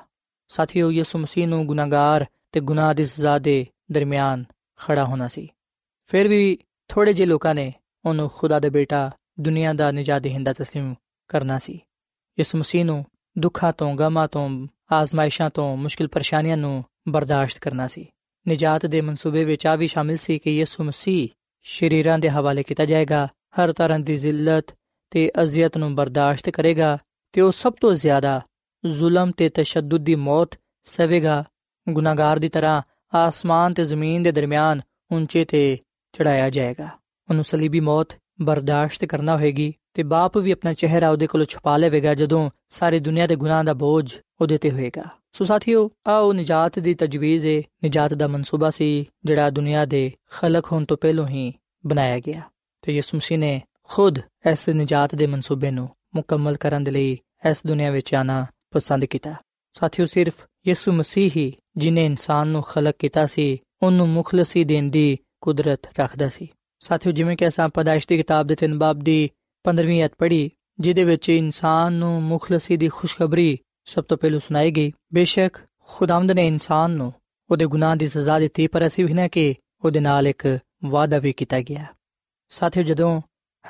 ਸਾਥੀਓ, 0.48 0.90
ਯਿਸੂ 0.90 1.18
ਮਸੀਹ 1.18 1.48
ਨੂੰ 1.48 1.66
ਗੁਨਾਹਗਾਰ 1.66 2.26
ਤੇ 2.52 2.60
ਗੁਨਾਹ 2.60 2.94
ਦੀ 2.94 3.04
ਸਜ਼ਾ 3.04 3.38
ਦੇ 3.38 3.66
ਦਰਮਿਆਨ 3.92 4.44
ਖੜਾ 4.76 5.04
ਹੋਣਾ 5.04 5.28
ਸੀ। 5.28 5.48
ਫਿਰ 6.06 6.28
ਵੀ 6.28 6.58
ਥੋੜੇ 6.88 7.12
ਜਿਹੇ 7.12 7.28
ਲੋਕਾਂ 7.28 7.54
ਨੇ 7.54 7.74
ਉਹਨੂੰ 8.04 8.30
ਖੁਦਾ 8.34 8.60
ਦਾ 8.60 8.68
ਬੇਟਾ 8.68 9.10
ਦੁਨੀਆ 9.39 9.73
ਦਾ 9.73 9.91
ਨਜਾਤ 9.91 10.21
ਦੇਹਿੰਦਾ 10.21 10.51
تسلیم 10.51 10.95
ਕਰਨਾ 11.27 11.58
ਸੀ 11.58 11.79
ਯਿਸੂ 12.39 12.58
ਮਸੀਹ 12.58 12.86
ਨੂੰ 12.86 13.05
ਦੁੱਖਾਂ 13.38 13.73
ਤੋਂ 13.73 13.95
ਗਮਾਂ 13.95 14.27
ਤੋਂ 14.27 14.67
ਆਜ਼ਮਾਇਸ਼ਾਂ 14.91 15.49
ਤੋਂ 15.49 15.77
ਮੁਸ਼ਕਿਲ 15.77 16.08
ਪਰੇਸ਼ਾਨੀਆਂ 16.08 16.58
ਨੂੰ 16.58 16.84
ਬਰਦਾਸ਼ਤ 17.08 17.60
ਕਰਨਾ 17.60 17.88
ਸੀ 17.88 18.08
ਨਜਾਤ 18.47 18.86
ਦੇ 18.86 19.01
ਮਨਸੂਬੇ 19.01 19.43
ਵਿੱਚ 19.43 19.67
ਆ 19.67 19.75
ਵੀ 19.75 19.88
ਸ਼ਾਮਿਲ 19.88 20.17
ਸੀ 20.17 20.39
ਕਿ 20.39 20.58
ਯਿਸੂ 20.58 20.84
ਮਸੀਹ 20.84 21.27
ਸ਼ਰੀਰਾਂ 21.63 22.19
ਦੇ 22.19 22.29
ਹਵਾਲੇ 22.29 22.63
ਕੀਤਾ 22.63 22.86
ਜਾਏਗਾ 22.86 23.27
ਹਰ 23.60 23.73
ਤਰ੍ਹਾਂ 23.73 23.99
ਦੀ 23.99 24.17
ਜ਼ਿਲਤ 24.17 24.75
ਤੇ 25.12 25.32
ਅਜ਼ੀਅਤ 25.41 25.77
ਨੂੰ 25.77 25.95
ਬਰਦਾਸ਼ਤ 25.95 26.49
ਕਰੇਗਾ 26.49 26.97
ਤੇ 27.32 27.41
ਉਹ 27.41 27.51
ਸਭ 27.51 27.73
ਤੋਂ 27.82 27.93
ਜ਼ਿਆਦਾ 27.93 28.41
ਜ਼ੁਲਮ 28.86 29.32
ਤੇ 29.32 29.49
ਤਸ਼ੱਦਦ 29.49 29.97
ਦੀ 29.97 30.15
ਮੌਤ 30.15 30.55
ਸਵੇਗਾ 30.84 31.43
ਗੁਨਾਹਗਾਰ 31.89 32.39
ਦੀ 32.39 32.49
ਤਰ੍ਹਾਂ 32.49 32.82
ਆਸਮਾਨ 33.15 33.73
ਤੇ 33.73 33.84
ਜ਼ਮੀਨ 33.84 34.23
ਦੇ 34.23 34.32
ਦਰਮਿਆਨ 34.32 34.82
ਉੱਚੇ 35.12 35.45
ਤੇ 35.45 35.77
ਚੜਾਇਆ 36.12 36.49
ਜਾਏਗਾ 36.49 36.89
ਉਹਨੂੰ 37.29 37.43
ਸਲੀਬੀ 37.43 37.79
ਮੌਤ 37.79 38.17
ਬਰਦਾਸ਼ਤ 38.42 39.05
ਕਰਨਾ 39.05 39.37
ਹੋਏਗੀ 39.37 39.75
ਤੇ 39.94 40.03
ਬਾਪ 40.03 40.38
ਵੀ 40.38 40.51
ਆਪਣਾ 40.51 40.73
ਚਿਹਰਾ 40.73 41.11
ਉਹਦੇ 41.11 41.27
ਕੋਲੋਂ 41.27 41.47
ਛੁਪਾ 41.47 41.77
ਲਵੇਗਾ 41.77 42.14
ਜਦੋਂ 42.14 42.51
ਸਾਰੀ 42.68 43.01
ਦੁਨੀਆ 43.01 43.27
ਦੇ 43.27 43.37
ਗੁਨਾਹ 43.37 43.64
ਦਾ 43.64 43.75
ਬੋਝ 43.75 44.16
ਉਹਦੇ 44.40 44.59
ਤੇ 44.59 44.70
ਹੋਏਗਾ। 44.70 45.05
ਸੋ 45.33 45.44
ਸਾਥੀਓ 45.44 45.90
ਆਓ 46.07 46.33
ਨਜਾਤ 46.33 46.79
ਦੀ 46.79 46.94
ਤਜਵੀਜ਼ 46.94 47.47
ਹੈ 47.47 47.62
ਨਜਾਤ 47.85 48.14
ਦਾ 48.14 48.27
ਮਨਸੂਬਾ 48.27 48.70
ਸੀ 48.70 49.11
ਜਿਹੜਾ 49.25 49.51
ਦੁਨੀਆ 49.51 49.85
ਦੇ 49.85 50.12
ਖਲਕ 50.31 50.73
ਹੋਣ 50.73 50.85
ਤੋਂ 50.85 50.97
ਪਹਿਲਾਂ 50.97 51.29
ਹੀ 51.29 51.55
ਬਣਾਇਆ 51.87 52.18
ਗਿਆ। 52.18 52.42
ਤੇ 52.83 52.92
ਯਿਸੂ 52.92 53.16
ਮਸੀਹ 53.16 53.38
ਨੇ 53.38 53.62
ਖੁਦ 53.83 54.18
ਇਸ 54.51 54.68
ਨਜਾਤ 54.68 55.14
ਦੇ 55.14 55.27
ਮਨਸੂਬੇ 55.27 55.70
ਨੂੰ 55.70 55.88
ਮੁਕੰਮਲ 56.16 56.57
ਕਰਨ 56.57 56.85
ਦੇ 56.85 56.90
ਲਈ 56.90 57.18
ਇਸ 57.51 57.57
ਦੁਨੀਆ 57.66 57.90
ਵਿੱਚ 57.90 58.14
ਆਣਾ 58.14 58.47
ਪਸੰਦ 58.70 59.05
ਕੀਤਾ। 59.05 59.35
ਸਾਥੀਓ, 59.75 60.07
ਸਿਰਫ 60.07 60.35
ਯਿਸੂ 60.68 60.92
ਮਸੀਹ 60.92 61.31
ਹੀ 61.37 61.55
ਜਿਨੇ 61.77 62.05
ਇਨਸਾਨ 62.05 62.49
ਨੂੰ 62.49 62.62
ਖਲਕ 62.62 62.94
ਕੀਤਾ 62.99 63.27
ਸੀ, 63.27 63.59
ਉਹਨੂੰ 63.83 64.09
ਮੁਖਲਸੀ 64.09 64.64
ਦੇਣ 64.64 64.90
ਦੀ 64.90 65.18
ਕੁਦਰਤ 65.40 65.81
ਰੱਖਦਾ 66.01 66.29
ਸੀ। 66.29 66.49
ਸਾਥੀਓ, 66.85 67.12
ਜਿਵੇਂ 67.12 67.37
ਕਿ 67.37 67.49
ਅਸਾਂ 67.49 67.68
ਪਦਾਇਸ਼ 67.68 68.09
ਦੀ 68.09 68.16
ਕਿਤਾਬ 68.16 68.47
ਦੇ 68.47 68.55
ਤਿੰਨ 68.55 68.79
ਬਾਬ 68.79 68.99
ਦੀ 68.99 69.31
15ਵੀਂ 69.64 70.05
ਅਧ 70.05 70.11
ਪੜ੍ਹੀ, 70.18 70.51
ਜਿਹਦੇ 70.81 71.05
ਵਿੱਚ 71.05 71.29
ਇਨਸਾਨ 71.29 71.92
ਨੂੰ 71.92 72.23
ਮੁਖਲਸੀ 72.23 72.77
ਦੀ 72.77 72.88
ਖੁਸ਼ਖਬਰੀ 72.88 73.59
ਸਭ 73.85 74.05
ਤੋਂ 74.05 74.16
ਪਹਿਲਾਂ 74.18 74.38
ਸੁਣਾਈ 74.38 74.70
ਗਈ। 74.70 74.92
ਬੇਸ਼ੱਕ 75.14 75.57
ਖੁਦਾਵੰਦ 75.87 76.33
ਨੇ 76.33 76.47
ਇਨਸਾਨ 76.47 76.90
ਨੂੰ 76.90 77.12
ਉਹਦੇ 77.51 77.66
ਗੁਨਾਹ 77.66 77.97
ਦੀ 77.97 78.07
ਸਜ਼ਾ 78.07 78.38
ਦਿੱਤੀ, 78.38 78.66
ਪਰ 78.66 78.87
ਅਸੀਂ 78.87 79.05
ਵੀ 79.05 79.12
ਨਾ 79.12 79.29
ਕਿ 79.29 79.55
ਉਹਦੇ 79.85 80.01
ਨਾਲ 80.01 80.27
ਇੱਕ 80.27 80.59
ਵਾਅਦਾ 80.85 81.18
ਵੀ 81.18 81.33
ਕੀਤਾ 81.33 81.61
ਗਿਆ। 81.61 81.85
ਸਾਥੀਓ, 82.49 82.83
ਜਦੋਂ 82.83 83.23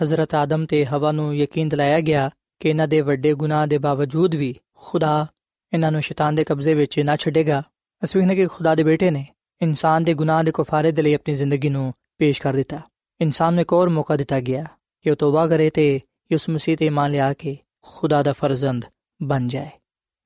ਹਜ਼ਰਤ 0.03 0.35
ਆਦਮ 0.35 0.67
ਤੇ 0.67 0.85
ਹਵਾ 0.87 1.13
ਨੂੰ 1.13 1.37
ਯਕੀਨ 1.37 1.69
ਦਿਲਾਇਆ 1.69 2.01
ਗਿਆ 2.01 2.31
ਕਿ 2.61 2.69
ਇਹਨਾਂ 2.69 2.89
ਦੇ 2.89 3.01
ਵੱਡੇ 3.01 3.35
ਗੁਨਾਹ 3.35 3.67
ਦੇ 3.67 3.79
ਬਾਵਜੂਦ 3.79 4.35
ਵੀ 4.35 4.55
ਖੁਦਾ 4.75 5.27
ਇਹਨਾਂ 5.73 5.93
ਨੂੰ 5.93 6.01
ਸ਼ੈਤਾਨ 6.01 6.35
ਦੇ 6.35 6.45
ਕਬਜ਼ੇ 6.45 6.75
ਵਿੱਚ 6.75 7.01
ਨਾ 7.01 7.17
ਛੱਡੇਗਾ, 7.17 7.63
ਅਸੀਂ 8.05 8.21
ਵੀ 8.21 8.27
ਨਾ 8.27 8.35
ਕਿ 8.35 8.47
ਖੁਦਾ 8.47 8.75
ਦੇ 8.75 8.83
ਬੇਟੇ 8.83 9.11
ਨੇ 9.11 9.27
ਇਨਸਾਨ 9.63 10.05
ਦੇ 10.05 10.15
ਗੁਨਾਹ 10.15 10.43
ਦੇ 10.45 10.53
ਕਫਾਰੇ 10.55 10.93
ਦੇ 10.93 11.03
ਲਈ 11.03 11.15
ਆਪਣੀ 11.15 11.35
ਜ਼ਿੰਦਗੀ 11.35 11.69
ਨੂੰ 11.69 11.93
ਪੇਸ਼ 12.19 12.43
ਕਰ 12.43 12.55
ਦਿੱਤਾ। 12.55 12.81
ਇਨਸਾਨ 13.21 13.55
ਨੂੰ 13.55 13.61
ਇੱਕ 13.61 13.73
ਹੋਰ 13.73 13.89
ਮੌਕਾ 13.89 14.17
ਦਿੱਤਾ 14.17 14.41
ਗਿਆ 14.41 14.65
ਕਿ 15.03 15.11
ਉਹ 15.11 15.17
ਤੋਬਾ 15.17 15.47
ਕਰੇ 15.47 15.71
ਤੇ 15.71 16.01
ਯਿਸੂ 16.33 16.53
ਮਸੀਹ 16.53 16.77
ਤੇ 16.77 16.87
ਇਮਾਨ 16.87 17.11
ਲਿਆ 17.11 17.33
ਕੇ 17.33 17.59
ਖੁਦਾ 17.83 18.23
ਦਾ 18.23 18.33
ਫਰਜ਼ੰਦ 18.33 18.85
ਬਣ 19.23 19.47
ਜਾਏ। 19.47 19.71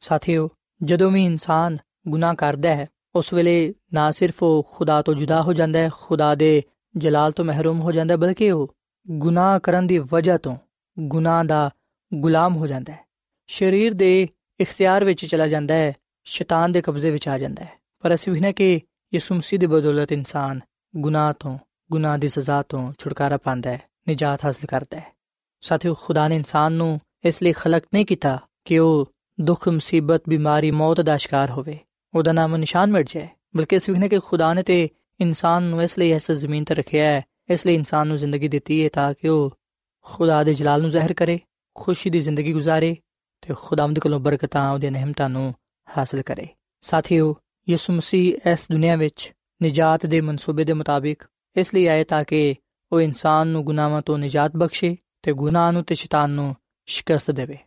ਸਾਥੀਓ, 0.01 0.51
ਜਦੋਂ 0.83 1.11
ਵੀ 1.11 1.25
ਇਨਸਾਨ 1.25 1.79
ਗੁਨਾਹ 2.09 2.35
ਕਰਦਾ 2.35 2.75
ਹੈ, 2.75 2.87
ਉਸ 3.15 3.33
ਵੇਲੇ 3.33 3.75
ਨਾ 3.95 4.11
ਸਿਰਫ 4.11 4.43
ਉਹ 4.43 4.67
ਖੁਦਾ 4.73 5.03
ਤੋਂ 5.03 5.15
ਜੁਦਾ 5.15 5.43
ਹੋ 5.43 5.53
ਜਾਂਦਾ 5.53 5.79
ਹੈ, 5.79 5.91
ਖੁਦਾ 6.01 6.35
ਦੇ 6.35 6.63
ਜਲਾਲ 6.97 7.33
ਤੋਂ 7.33 7.45
ਮਹਿਰੂਮ 7.45 7.81
ਹੋ 7.81 7.93
ਜਾਂਦਾ, 7.93 8.17
ਬਲਕਿ 8.17 8.53
ਉਹ 8.53 8.75
ਗੁਨਾਹ 9.11 9.61
ਕਰਨ 9.61 9.87
ਦੀ 9.87 9.99
ਵਜ੍ਹਾ 9.99 10.37
ਤੋਂ 10.37 10.57
ਗੁਨਾਹ 10.99 11.45
ਦਾ 11.45 11.71
ਗੁਲਾਮ 12.15 12.57
ਹੋ 12.57 12.67
ਜਾਂਦਾ 12.67 12.93
ਹੈ। 12.93 13.05
ਸਰੀਰ 13.47 13.95
ਦੇ 13.95 14.29
ਇਖਤਿਆਰ 14.61 15.05
ਵਿੱਚ 15.05 15.27
ਚਲਾ 15.27 15.47
ਜਾਂਦਾ 15.47 15.75
ਹੈ, 15.75 15.93
ਸ਼ੈਤਾਨ 16.25 16.73
ਦੇ 16.73 16.81
ਕਬਜ਼ੇ 16.81 17.11
ਵਿੱਚ 17.11 17.29
ਆ 17.29 17.39
ਜਾਂਦਾ 17.39 17.65
ਹੈ। 17.65 17.73
ਪਰ 18.01 18.15
ਅਸੀਂ 18.15 18.33
ਵੀ 18.33 18.41
ਨਾ 18.41 18.53
ਕਿ 18.53 18.81
ਯਿਸੂ 19.15 19.35
ਮਸੀਹ 19.35 19.61
ਦੀ 19.61 19.67
ਬਦੌਲਤ 19.67 20.13
ਇਨਸਾਨ 20.13 20.61
ਗੁਨਾਹ 20.97 21.33
ਤੋਂ 21.33 21.59
ਗੁਨਾਹ 21.93 22.19
ਦੀ 22.19 22.29
ਸਜ਼ਾ 22.29 22.63
ਤੋਂ 22.63 22.93
ਛੁਟਕਾਰਾ 22.99 23.37
ਪਾਉਂਦਾ 23.37 23.71
ਹੈ, 23.71 23.83
ਨਿਜਾਤ 24.09 24.45
ਹਾਸਲ 24.45 24.67
ਕਰਦਾ 24.67 24.99
ਹੈ। 24.99 25.17
ਸਾਥੀਓ, 25.61 25.95
ਖੁਦਾ 25.95 26.29
ਨੇ 26.29 26.37
ਇਨਸਾਨ 26.37 26.73
ਨੂੰ 26.73 27.01
ਇਸ 27.25 27.43
ਲਈ 27.43 27.53
ਖਲਕ 27.53 27.83
ਨਹੀਂ 27.95 28.07
ਕੀਤਾ 28.07 28.39
ਕਿ 28.65 28.79
ਉਹ 28.79 29.13
ਦੁੱਖ, 29.41 29.69
ਮੁਸੀਬਤ, 29.69 30.23
ਬਿਮਾਰੀ, 30.29 30.71
ਮੌਤ 30.71 31.01
ਦਾ 31.01 31.17
ਸ਼ਿਕਾਰ 31.17 31.51
ਹੋਵੇ। 31.51 31.79
ਉਹਦਾ 32.15 32.33
ਨਾਮ 32.33 32.57
ਨਿਸ਼ਾਨ 32.57 32.93
ਮਿਟ 32.93 33.09
ਜਾਏ, 33.15 33.29
ਬਲਕਿ 33.57 33.77
ਅਸੀਂ 33.77 34.09
ਕਿ 34.09 34.19
ਖੁਦਾ 34.19 34.55
ਨੇ 34.55 34.63
ਤੇ 34.63 34.89
ਇਨਸਾਨ 35.21 35.63
ਨੂੰ 35.63 35.83
ਇਸ 35.83 35.99
ਲਈ 35.99 36.13
ਇਸ 36.13 36.31
ਜ਼ਮੀਨ 36.31 36.65
ਤੇ 36.65 36.75
ਰੱਖਿਆ 36.75 37.05
ਹੈ, 37.05 37.23
ਇਸ 37.51 37.67
ਲਈ 37.67 37.75
ਇਨਸਾਨ 37.75 38.09
ਨੂੰ 38.09 38.17
ਜ਼ਿੰਦਗੀ 38.17 38.49
ਦਿੱਤੀ 38.49 38.85
ਹੈ 38.85 38.89
ਤਾਂ 38.93 39.15
ਕਿ 39.21 39.29
ਉਹ 39.29 39.59
ਖੁਦਾ 40.03 40.45
ਦੇ 40.45 40.55
ਜਲਾਲ 40.55 40.81
ਨੂੰ 40.81 40.91
ਜ਼ਾਹਿਰ 40.91 41.13
ਕਰੇ, 41.13 41.41
ਖੁਸ਼ੀ 41.75 42.11
ਦੀ 42.11 42.21
ਜ਼ਿੰਦਗੀ 42.21 42.53
ਗੁਜ਼ਾਰੇ 42.53 42.97
ਤੇ 43.41 43.55
ਖੁਦਾਵੰਦ 43.55 43.99
ਕੋਲੋਂ 43.99 44.21
ਬਰਕਤਾਂ 44.21 44.71
ਉਹਦੇ 44.71 44.91
ਨਿਹਮਤਾਂ 44.91 45.29
ਨੂੰ 45.29 45.55
ਹਾਸਲ 45.99 46.23
ਕਰੇ। 46.23 46.49
ਸਾਥੀਓ, 46.81 47.37
ਯਿਸੂ 47.69 47.93
ਮਸੀਹ 47.93 48.51
ਇਸ 48.53 48.67
ਦੁਨੀਆ 48.73 48.97
ਵਿੱਚ 48.97 49.33
ਨਜਾਤ 49.65 50.07
ਦੇ 50.07 50.21
ਮਨਸੂਬੇ 50.21 50.65
ਦੇ 50.65 50.73
ਮੁਤਾਬਿਕ 50.73 51.23
ਇਸ 51.58 51.74
ਲਈ 51.74 51.86
ਆਏ 51.86 52.04
ਤਾਂ 52.04 52.24
ਕਿ 52.24 52.56
ਉਹ 52.92 53.02
ਇਨਸਾਨ 53.02 53.48
ਨੂੰ 53.48 53.64
ਗੁਨਾਹਾਂ 53.64 54.02
ਤੋਂ 54.02 54.18
ਨਜਾਤ 54.18 54.56
ਬਖਸ਼ੇ 54.58 54.96
ਤੇ 55.24 55.34
ਗੁਨਾਹ 55.34 55.72
ਨੂੰ 55.72 55.84
ਤੇ 55.84 55.96
ਸ਼ੈਤਾਨ 55.96 56.30
ਨੂੰ 56.30 56.56
ਸ਼ਿਕਸਤ 56.88 57.32
ਦੇਵੇ 57.32 57.58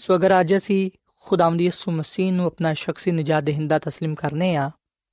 ਸੋ 0.00 0.16
ਅਗਰ 0.16 0.40
ਅੱਜ 0.40 0.56
ਅਸੀਂ 0.56 0.90
ਖੁਦਾਵੰਦ 1.26 1.60
ਯਿਸੂ 1.60 1.90
ਮਸੀਹ 1.90 2.32
ਨੂੰ 2.32 2.46
ਆਪਣਾ 2.46 2.72
ਸ਼ਖਸੀ 2.74 3.10
ਨਜਾਤ 3.10 3.44
ਦੇਹਿੰਦਾ 3.44 3.76
تسلیم 3.76 4.14
ਕਰਨੇ 4.14 4.54
ਆ 4.56 4.70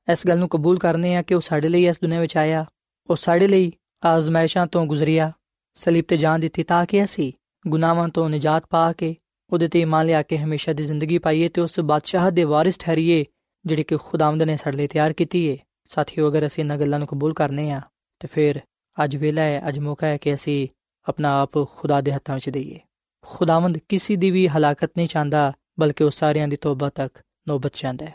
ਇਸ 0.08 0.28
ਗੱਲ 0.28 0.40
ਨੂੰ 0.40 0.50
ਕਬੂਲ 0.50 0.80
ਕਰਨੇ 0.80 1.16
ਆ 1.16 1.22
ਕਿ 1.22 1.36
ਉਹ 1.36 1.42
ਸਾਡੇ 1.42 1.70
ਲਈ 1.70 1.86
ਇਸ 1.86 2.00
ਦੁਨੀਆ 2.02 2.20
ਵਿੱਚ 2.20 2.38
ਆਇਆ 2.38 2.66
ਉਹ 3.10 3.16
ਸਾਡੇ 3.16 3.48
ਲਈ 3.48 3.72
ਆਜ਼ਮਾਇਸ਼ਾਂ 4.04 4.66
ਤੋਂ 4.68 4.86
ਗੁਜ਼ਰਿਆ 4.86 5.32
ਸਲੀਬ 5.78 6.06
ਤੇ 6.08 6.18
ਜਾਨ 6.18 6.40
ਦਿੱਤੀ 6.40 6.64
ਤਾਂ 6.64 6.86
ਕਿ 6.86 7.04
ਅਸੀਂ 7.04 7.32
ਗੁਨਾਹਾਂ 7.66 8.08
ਤੋਂ 8.10 8.30
ਨਜਾਤ 8.30 8.66
ਪਾ 8.66 8.92
ਕੇ 8.94 9.16
ਉਹਦੇ 9.52 9.68
ਤੇ 9.68 9.80
ਇਮਾਨ 9.80 10.06
ਲਿਆ 10.06 10.22
ਕੇ 10.22 10.38
ਹਮੇਸ਼ਾ 10.38 10.74
ਦੀ 10.74 10.84
ਜ਼ਿੰਦਗੀ 10.84 11.18
ਪਾਈਏ 11.18 11.50
ਤੇ 11.50 11.62
ਉਸ 11.62 11.80
ਬਾਦਸ਼ਾਹ 11.80 12.30
ਦੇ 12.32 12.44
ਵਾਰਿਸ 12.44 12.78
ਠਹਿਰੀਏ 12.80 13.24
ਜਿਹੜੀ 13.66 13.84
ਕਿ 13.84 13.98
ਖੁਦਾਵੰਦ 13.98 14.44
ਨੇ 14.44 14.56
ਸਾਡੇ 14.56 14.78
ਲਈ 14.78 14.88
ਤਿਆਰ 14.88 15.14
ਕੀਤੀ 15.14 15.46
ਏ 15.46 15.58
ਸਾਥੀਓ 15.90 16.30
ਅਗਰ 16.30 16.46
ਅਸੀਂ 16.46 16.64
ਇਹਨਾਂ 16.64 16.78
ਗੱਲਾਂ 16.78 17.00
ਨੂੰ 17.00 17.08
ਕਬੂਲ 17.08 17.34
ਕਰਨੇ 17.34 17.70
ਆ 17.72 17.82
ਤੇ 18.21 18.29
ਫਿਰ 18.29 18.61
ਅੱਜ 19.05 19.17
ਵੇਲਾ 19.17 19.43
ਹੈ, 19.43 19.69
ਅੱਜ 19.69 19.79
ਮੌਕਾ 19.79 20.07
ਹੈ 20.07 20.17
ਕਿ 20.17 20.35
ਅਸੀਂ 20.35 20.69
ਆਪਣਾ 21.09 21.43
ਆਪ 21.43 21.51
ਖੁਦਾ 21.77 22.01
ਦੇ 22.01 22.13
ਹੱਥਾਂ 22.13 22.35
ਵਿੱਚ 22.35 22.51
ਦਈਏ। 22.51 22.81
ਖੁਦਾਵੰਦ 23.27 23.79
ਕਿਸੇ 23.79 24.17
ਦੀ 24.17 24.31
ਵੀ 24.31 24.49
ਹਲਾਕਤ 24.49 24.91
ਨਹੀਂ 24.97 25.09
ਚਾਹੁੰਦਾ, 25.09 25.53
ਬਲਕਿ 25.81 26.05
ਉਹ 26.05 26.11
ਸਾਰਿਆਂ 26.11 26.49
ਦੀ 26.49 26.57
ਤੋਬਾ 26.57 26.89
ਤੱਕ 26.89 27.19
ਨੌਬਤ 27.49 27.75
ਚਾਹੁੰਦਾ 27.75 28.07
ਹੈ। 28.07 28.15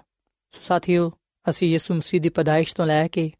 ਸੋ 0.51 0.59
ਸਾਥੀਓ, 0.61 1.11
ਅਸੀਂ 1.49 1.71
ਯਿਸੂ 1.71 1.93
ਮਸੀਹ 1.93 2.21
ਦੀ 2.21 2.29
ਪਦਾਇਸ਼ 2.29 2.75
ਤੋਂ 2.75 2.85
ਲੈ 2.85 3.07
ਕੇ 3.07 3.31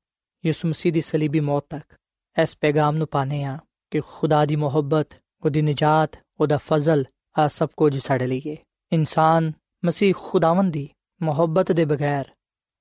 ਯਿਸੂ 0.46 0.68
ਮਸੀਹ 0.68 0.94
ਦੀ 0.94 1.02
ਸਲੀਬੀ 1.02 1.40
ਮੌਤ 1.40 1.66
ਤੱਕ 1.70 1.94
ਇਸ 2.42 2.58
ਪੈਗਾਮ 2.62 2.96
ਨੂੰ 2.96 3.08
ਪਾਣੇ 3.08 3.44
ਆ 3.44 3.58
ਕਿ 3.92 4.02
ਖੁਦਾ 4.08 4.46
ਦੀ 4.46 4.56
ਮੁਹੱਬਤ, 4.56 5.08
ਉਹਦੀ 5.46 5.62
ਨਜਾਤ, 5.62 6.20
ਉਹਦਾ 6.40 6.58
ਫਜ਼ਲ 6.58 7.06
ਆ 7.40 7.48
ਸਭ 7.48 7.70
ਕੁਝ 7.78 7.98
ਸਾਡੇ 7.98 8.28
ਲਈ 8.28 8.42
ਹੈ। 8.48 8.56
ਇਨਸਾਨ 8.92 9.54
ਮਸੀਹ 9.86 10.14
ਖੁਦਾਵੰਦ 10.18 10.74
ਦੀ 10.74 10.90
ਮੁਹੱਬਤ 11.22 11.72
ਦੇ 11.72 11.86
ਬਗੈਰ, 11.86 12.26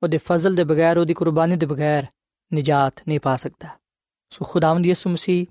ਉਹਦੇ 0.02 0.18
ਫਜ਼ਲ 0.24 0.54
ਦੇ 0.54 0.64
ਬਗੈਰ, 0.64 0.98
ਉਹਦੀ 0.98 1.14
ਕੁਰਬਾਨੀ 1.14 1.56
ਦੇ 1.56 1.66
ਬਗੈਰ 1.66 2.06
ਨਜਾਤ 2.55 3.01
ਨਹੀਂ 3.07 3.19
ਪਾ 3.19 3.35
ਸਕਦਾ 3.35 3.77
ਸੋ 4.29 4.45
ਖੁਦਾਵੰਦ 4.45 4.85
ਯਿਸੂ 4.85 5.09
ਮਸੀਹ 5.09 5.45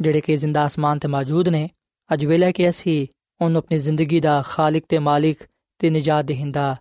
ਜਿਹੜੇ 0.00 0.20
ਕਿ 0.20 0.36
ਜ਼ਿੰਦਾ 0.36 0.66
ਅਸਮਾਨ 0.66 0.98
ਤੇ 0.98 1.08
ਮੌਜੂਦ 1.08 1.48
ਨੇ 1.48 1.68
ਅੱਜ 2.12 2.26
ਵੇਲੇ 2.26 2.52
ਕਿ 2.52 2.68
ਅਸੀਂ 2.68 3.06
ਉਹਨੂੰ 3.40 3.58
ਆਪਣੀ 3.58 3.78
ਜ਼ਿੰਦਗੀ 3.78 4.20
ਦਾ 4.20 4.42
ਖਾਲਕ 4.42 4.84
ਤੇ 4.88 4.98
ਮਾਲਿਕ 4.98 5.42
ਤੇ 5.78 5.90
ਨਜਾਤ 5.90 6.24
ਦੇਹਿੰਦਾ 6.24 6.76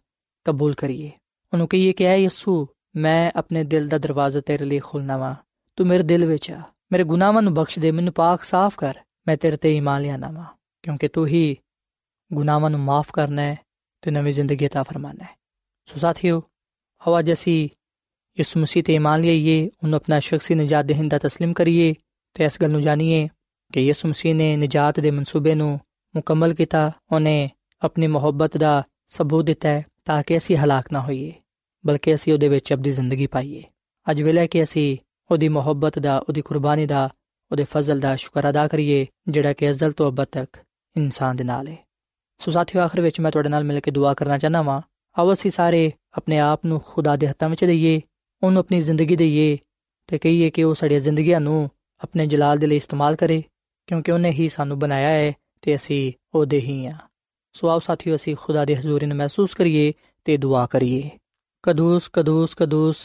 ਕਬੂਲ 0.45 0.73
ਕਰੀਏ 0.73 1.12
ਉਹਨੂੰ 1.53 1.67
ਕਹੀਏ 1.67 1.93
ਕਿ 1.93 2.05
ਐ 2.05 2.15
ਯਿਸੂ 2.15 2.67
ਮੈਂ 2.95 3.31
ਆਪਣੇ 3.36 3.63
ਦਿਲ 3.63 3.88
ਦਾ 3.88 3.97
ਦਰਵਾਜ਼ਾ 3.97 4.39
ਤੇਰੇ 4.39 4.65
ਲਈ 4.65 4.79
ਖੋਲਣਾ 4.79 5.17
ਵਾ 5.17 5.36
ਤੂੰ 5.75 5.88
ਮੇਰੇ 5.88 6.03
ਦਿਲ 6.03 6.25
ਵਿੱਚ 6.25 6.51
ਆ 6.51 6.62
ਮੇਰੇ 6.91 7.03
ਗੁਨਾਹਾਂ 7.03 7.41
ਨੂੰ 7.41 7.53
ਬਖਸ਼ 7.53 7.79
ਦੇ 7.79 7.91
ਮੈਨੂੰ 7.91 8.13
ਪਾਕ 8.13 8.43
ਸਾਫ਼ 8.43 8.77
ਕਰ 8.77 8.99
ਮੈਂ 9.27 9.38
ਤੇਰੇ 9.38 9.57
ਤੇ 9.57 9.75
ਈਮਾਨ 9.75 10.01
ਲਿਆਣਾ 10.01 10.29
ਵਾ 10.29 10.45
ਕਿਉਂਕਿ 10.84 11.07
ਤੂੰ 11.07 11.27
ਹੀ 11.27 11.57
ਗੁਨਾਹਾਂ 12.34 12.69
ਨੂੰ 12.69 12.79
ਮਾਫ 12.79 13.12
ਕਰਨਾ 13.12 13.41
ਹੈ 13.41 13.57
ਤੇ 14.01 14.12
ਨਵੀਂ 14.12 14.34
ਜ਼ਿੰਦਗੀ 14.34 14.65
عطا 14.65 14.84
ਫਰਮਾਨਾ 14.84 15.23
ਹੈ 15.23 15.36
ਸੋ 15.86 15.99
ਸਾਥੀਓ 15.99 16.41
ਆਵਾਜ਼ 17.07 17.31
ਅਸੀਂ 17.31 17.69
ਯਿਸੂ 18.38 18.60
ਮਸੀਹ 18.60 18.84
ਤੇ 18.84 18.93
ਈਮਾਨ 18.93 19.21
ਲਈਏ 19.21 19.69
ਉਹਨੂੰ 19.84 19.95
ਆਪਣਾ 19.95 20.19
ਸ਼ਖਸੀ 20.19 20.55
ਨਜਾਤ 20.55 20.86
ਦੇਹਿੰਦਾ 20.86 21.17
تسلیم 21.17 21.53
ਕਰੀਏ 21.53 21.93
ਤੇ 22.36 22.45
ਇਸ 22.45 22.62
ਗੱਲ 22.62 22.71
ਨੂੰ 22.71 22.81
ਜਾਣੀਏ 22.81 23.27
ਕਿ 23.73 23.79
ਯਿਸੂ 23.79 24.07
ਮਸੀਹ 24.07 24.36
ਨੇ 24.36 24.55
ਨਜਾਤ 24.57 24.99
ਦੇ 24.99 25.12
ਮਨਸੂਬੇ 25.12 25.55
ਨੂੰ 25.55 25.79
ਮੁਕੰਮਲ 26.15 26.53
ਕੀਤਾ 26.53 26.91
ਉਹਨੇ 27.12 27.49
ਆਪਣੀ 27.81 28.07
ਮੁਹੱਬਤ 28.07 28.57
ਦਾ 28.57 28.84
ਸਬੂਤ 29.07 29.45
ਦਿੱਤਾ 29.45 29.69
ਹੈ 29.69 29.84
ਤਾਂ 30.05 30.21
ਕਿ 30.23 30.38
ਅਸੀਂ 30.38 30.57
ਹਲਾਕ 30.57 30.91
ਨਾ 30.93 31.01
ਹੋਈਏ 31.01 31.34
ਬਲਕਿ 31.84 32.15
ਅਸੀਂ 32.15 32.34
ਉਹਦੇ 32.34 32.47
ਵਿੱਚ 32.47 32.73
ਆਪਣੀ 32.73 32.91
ਜ਼ਿੰਦਗੀ 32.91 33.27
ਪਾਈਏ 33.27 33.63
ਅੱਜ 34.07 34.21
ਵੇਲੇ 34.21 34.47
ਕਿ 34.47 34.63
ਅਸੀਂ 34.63 34.97
ਉਹਦੀ 35.29 35.47
ਮੁਹੱਬਤ 35.49 35.99
ਦਾ 35.99 36.17
ਉਹਦੀ 36.17 36.41
ਕੁਰਬਾਨੀ 36.41 36.86
ਦਾ 36.86 37.10
ਉਹਦੇ 37.51 37.63
ਫਜ਼ਲ 37.63 37.99
ਦਾ 37.99 38.15
ਸ਼ੁਕਰ 38.15 38.49
ਅਦਾ 38.49 38.67
ਕਰੀਏ 38.67 39.05
ਜਿਹੜਾ 39.27 39.53
ਕਿ 39.53 39.69
ਅਜ਼ਲ 39.69 39.91
ਤੋਂ 39.91 40.10
ਅਬਦ 40.12 40.27
ਤੱਕ 40.31 40.57
ਇਨਸਾਨ 40.95 41.36
ਦੇ 41.36 41.43
ਨਾਲ 41.43 41.67
ਹੈ 41.67 41.77
ਸੋ 42.41 42.51
ਸਾਥੀਓ 42.51 42.81
ਆਖਰ 42.81 43.01
ਵਿੱਚ 43.01 43.19
ਮੈਂ 43.21 43.31
ਤੁਹਾਡੇ 43.31 43.49
ਨਾਲ 43.49 43.63
ਮਿਲ 43.63 43.79
ਕੇ 43.79 43.91
ਦੁਆ 43.91 44.13
ਕਰਨਾ 44.13 44.38
ਚਾਹਨਾ 44.38 44.62
ਵਾਂ 44.62 44.81
ਆਓ 45.15 45.34
ਅਸੀਂ 45.34 45.51
ਸਾਰੇ 45.51 45.91
ਆਪਣੇ 46.17 46.39
ਆਪ 46.39 46.65
ਨੂੰ 46.65 46.79
ਖੁਦਾ 46.86 47.15
ਦੇ 47.15 47.27
ਹੱਥਾਂ 47.27 47.49
ਵਿੱਚ 47.49 47.65
ਦਈਏ 47.65 48.01
ਉਹਨੂੰ 48.42 48.61
ਆਪਣੀ 48.61 48.81
ਜ਼ਿੰਦਗੀ 48.81 49.16
ਦੇਈਏ 49.16 49.57
ਤੇ 50.09 50.18
ਕਹੀਏ 50.18 50.51
ਕਿ 50.51 50.64
ਉਹ 50.64 50.75
ਸਾਡੀਆਂ 50.75 51.01
ਜ਼ਿੰਦਗੀਆਂ 51.01 51.40
ਨੂੰ 51.40 51.70
ਆਪਣੇ 52.03 52.27
ਜਲਾਲ 52.27 52.59
ਦੇ 52.59 52.66
ਲਈ 52.66 52.77
ਇਸਤੇਮਾਲ 52.77 53.16
ਕਰੇ, 53.16 53.42
ਕਿਉਂਕਿ 53.88 54.12
ਉਹਨੇ 54.12 54.31
ਹੀ 54.31 54.49
ਸਾਨੂੰ 54.49 54.79
ਬਣਾਇਆ 54.79 55.09
ਹੈ 55.09 55.33
ਤੇ 55.62 55.75
ਅਸੀਂ 55.77 56.12
ਉਹਦੇ 56.35 56.61
ਹੀ 56.61 56.87
ਆ 56.87 56.96
ਸੋ 57.55 57.68
ਆਓ 57.68 57.79
ਸਾਥੀਓ, 57.79 58.14
ਅਸੀਂ 58.14 58.37
ਖੁਦਾ 58.37 58.64
ਦੇ 58.64 58.77
ਹਜ਼ੂਰੀ 58.77 59.07
ਨੂੰ 59.07 59.16
ਮਹਿਸੂਸ 59.16 59.55
ਕਰੀਏ 59.55 59.92
ਤੇ 60.25 60.37
ਦੁਆ 60.37 60.66
ਕਰੀਏ। 60.66 61.11
ਕਦੂਸ 61.62 62.09
ਕਦੂਸ 62.12 62.55
ਕਦੂਸ, 62.55 62.96